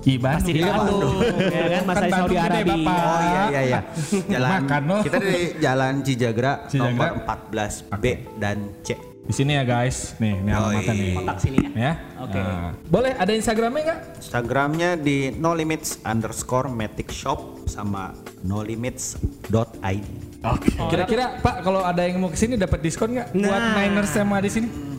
Di 0.00 0.14
Bandung. 0.16 0.40
Pasti 0.40 0.52
di 0.56 0.62
Bandung. 0.64 1.14
ya 1.20 1.64
kan, 1.68 1.82
Masa 1.84 2.00
Kan 2.00 2.10
Saudi 2.10 2.36
Arabia. 2.36 2.72
Bapak. 2.72 3.00
Oh 3.04 3.20
iya 3.20 3.42
iya 3.48 3.60
iya. 3.68 3.80
Jalan 4.32 4.50
Makan, 4.56 4.82
no. 4.88 4.96
kita 5.04 5.18
di 5.20 5.36
Jalan 5.60 5.94
Cijagra, 6.00 6.52
Cijagra. 6.66 6.88
nomor 6.88 7.08
14 7.52 8.00
B 8.00 8.04
dan 8.36 8.58
C. 8.80 8.88
Di 9.20 9.34
sini 9.36 9.54
ya 9.54 9.62
guys. 9.62 10.18
Nih, 10.18 10.42
ini 10.42 10.50
alamatnya 10.50 10.90
nih. 10.90 11.14
Kontak 11.14 11.38
sini 11.38 11.56
ya. 11.62 11.70
Ya. 11.70 11.92
Oke. 12.18 12.40
Nah. 12.40 12.72
Boleh 12.88 13.12
ada 13.14 13.30
Instagramnya 13.30 13.82
nggak? 13.86 14.00
Instagramnya 14.18 14.90
di 14.98 15.30
no 15.36 15.54
limits 15.54 16.02
underscore 16.02 16.66
matic 16.66 17.12
shop 17.14 17.62
sama 17.70 18.10
no 18.42 18.64
limits.id. 18.64 20.06
Oke. 20.40 20.72
Kira-kira 20.88 21.36
Pak 21.38 21.62
kalau 21.62 21.84
ada 21.84 22.02
yang 22.02 22.18
mau 22.18 22.32
ke 22.32 22.38
sini 22.40 22.56
dapat 22.56 22.80
diskon 22.80 23.12
nggak 23.12 23.28
buat 23.36 23.60
Nah. 23.60 23.76
Niners 23.76 24.10
sama 24.10 24.40
di 24.40 24.50
sini? 24.50 24.89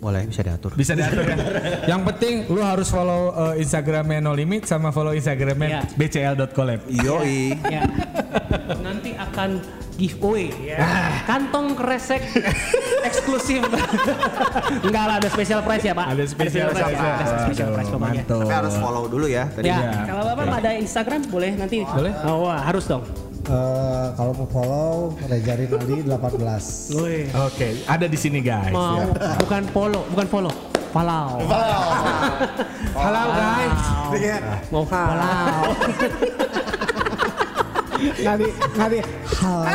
Boleh 0.00 0.24
bisa 0.24 0.40
diatur. 0.40 0.72
Bisa 0.72 0.96
diatur 0.96 1.20
ya. 1.22 1.36
yang 1.92 2.00
penting 2.02 2.48
lu 2.48 2.64
harus 2.64 2.88
follow 2.88 3.30
uh, 3.30 3.52
Instagramnya 3.52 4.18
No 4.18 4.32
Limit 4.32 4.64
sama 4.64 4.88
follow 4.90 5.12
Instagramnya 5.12 5.68
Iya. 5.68 5.80
bcl.collab. 5.92 6.80
Yoi. 6.88 7.52
Ya. 7.68 7.84
Nanti 8.80 9.12
akan 9.12 9.60
giveaway 9.94 10.48
ya. 10.64 10.80
Kantong 11.24 11.76
kresek 11.76 12.24
eksklusif. 13.08 13.60
Enggak 14.80 15.04
lah 15.04 15.14
ada 15.20 15.28
special 15.28 15.60
price 15.60 15.84
ya, 15.84 15.92
Pak. 15.92 16.06
Ada 16.08 16.24
special 16.24 16.66
price. 16.72 16.80
price 16.80 16.96
ya. 16.96 17.12
Ada 17.12 17.24
special 17.44 17.66
Aduh, 17.68 17.76
price 17.76 17.90
pokoknya. 17.92 18.22
Tapi 18.24 18.54
harus 18.56 18.74
follow 18.80 19.04
dulu 19.04 19.26
ya. 19.28 19.44
Tadi 19.52 19.68
Ya, 19.68 19.76
Iya. 19.76 19.92
kalau 20.08 20.22
Bapak 20.24 20.56
ada 20.58 20.70
Instagram 20.74 21.20
boleh 21.28 21.52
nanti. 21.54 21.84
Boleh. 21.84 22.12
Oh, 22.24 22.48
wah, 22.48 22.64
harus 22.64 22.88
dong. 22.88 23.04
Eh, 23.50 24.06
kalau 24.14 24.30
mau 24.30 24.46
follow 24.46 24.94
Reza 25.26 25.58
Rinaldi 25.58 26.06
18. 26.06 26.94
Woi. 26.94 27.26
Oke, 27.34 27.82
ada 27.82 28.06
di 28.06 28.14
sini 28.14 28.38
guys. 28.38 28.70
Mau 28.70 29.10
bukan 29.42 29.66
follow, 29.74 30.06
bukan 30.14 30.26
follow. 30.30 30.54
Follow. 30.94 31.42
Halo 32.94 33.22
guys. 33.34 33.82
Mau 34.70 34.86
follow. 34.86 35.66
Nadi, 38.22 38.48
nadi. 38.78 38.98
Halo. 39.42 39.66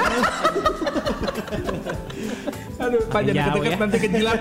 Aduh, 2.75 3.01
Jauh 3.11 3.23
deket-deket 3.27 3.71
ya. 3.71 3.77
nanti 3.79 3.97
kejilat. 3.99 4.39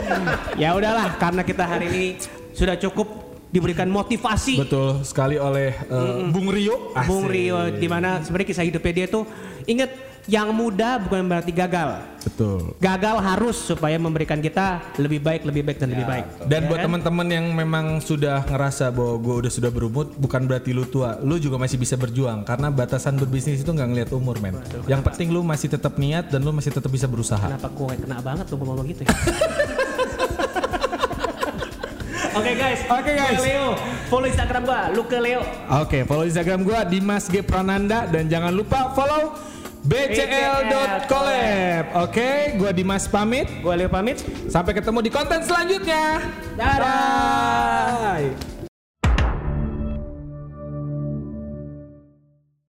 ya 0.64 0.68
udahlah, 0.72 1.12
karena 1.20 1.42
kita 1.44 1.64
hari 1.68 1.86
ini 1.92 2.04
sudah 2.56 2.76
cukup 2.80 3.21
diberikan 3.52 3.84
motivasi 3.86 4.56
Betul 4.64 5.04
sekali 5.04 5.36
oleh 5.36 5.76
uh, 5.92 6.24
Bung 6.32 6.48
Rio. 6.48 6.96
Bung 7.04 7.28
Asik. 7.28 7.36
Rio 7.36 7.60
di 7.76 7.86
mana 7.86 8.24
sebenarnya 8.24 8.48
kisah 8.48 8.64
hidupnya 8.64 9.04
dia 9.04 9.06
tuh 9.06 9.28
inget 9.68 9.92
yang 10.30 10.54
muda 10.54 11.02
bukan 11.02 11.26
berarti 11.26 11.50
gagal. 11.50 11.98
Betul. 12.22 12.78
Gagal 12.78 13.18
harus 13.18 13.58
supaya 13.58 13.98
memberikan 13.98 14.38
kita 14.38 14.94
lebih 14.94 15.18
baik, 15.18 15.42
lebih 15.42 15.66
baik 15.66 15.78
dan 15.82 15.90
lebih 15.90 16.06
baik. 16.06 16.24
Dan 16.46 16.60
Ya 16.62 16.68
buat 16.70 16.78
kan? 16.78 16.86
teman-teman 16.86 17.26
yang 17.26 17.46
memang 17.50 17.98
sudah 17.98 18.46
ngerasa 18.46 18.94
bahwa 18.94 19.18
gue 19.18 19.34
udah 19.42 19.52
sudah 19.52 19.70
berumur, 19.74 20.06
bukan 20.14 20.46
berarti 20.46 20.70
lu 20.70 20.86
tua. 20.86 21.18
Lu 21.26 21.42
juga 21.42 21.58
masih 21.58 21.74
bisa 21.74 21.98
berjuang 21.98 22.46
karena 22.46 22.70
batasan 22.70 23.18
berbisnis 23.18 23.66
itu 23.66 23.70
nggak 23.74 23.88
ngelihat 23.90 24.10
umur, 24.14 24.38
men. 24.38 24.62
Yang 24.86 25.02
penting 25.10 25.34
lu 25.34 25.42
masih 25.42 25.66
tetap 25.66 25.98
niat 25.98 26.30
dan 26.30 26.38
lu 26.46 26.54
masih 26.54 26.70
tetap 26.70 26.90
bisa 26.94 27.10
berusaha. 27.10 27.42
Kenapa 27.42 27.66
gue 27.66 27.94
kena 27.98 28.22
banget 28.22 28.46
tuh 28.46 28.56
ngomong 28.62 28.86
gitu 28.86 29.02
ya? 29.02 29.10
Oke 32.32 32.56
guys, 32.56 32.80
Oke, 32.88 33.12
guys. 33.12 33.44
Leo, 33.44 33.76
follow 34.08 34.24
Instagram 34.24 34.64
gua, 34.64 34.88
Luke 34.96 35.12
Leo. 35.20 35.44
Oke, 35.68 36.08
follow 36.08 36.24
Instagram 36.24 36.64
gua 36.64 36.88
Dimas 36.88 37.28
G 37.28 37.44
Prananda 37.44 38.08
dan 38.08 38.32
jangan 38.32 38.56
lupa 38.56 38.96
follow 38.96 39.36
bcl.collab. 39.84 41.84
Oke, 42.08 42.56
gua 42.56 42.72
Dimas 42.72 43.04
pamit. 43.10 43.50
Gue 43.60 43.74
Leo 43.76 43.92
pamit. 43.92 44.24
Sampai 44.48 44.72
ketemu 44.72 45.04
di 45.04 45.10
konten 45.10 45.42
selanjutnya. 45.44 46.22
Dadah. 46.56 48.51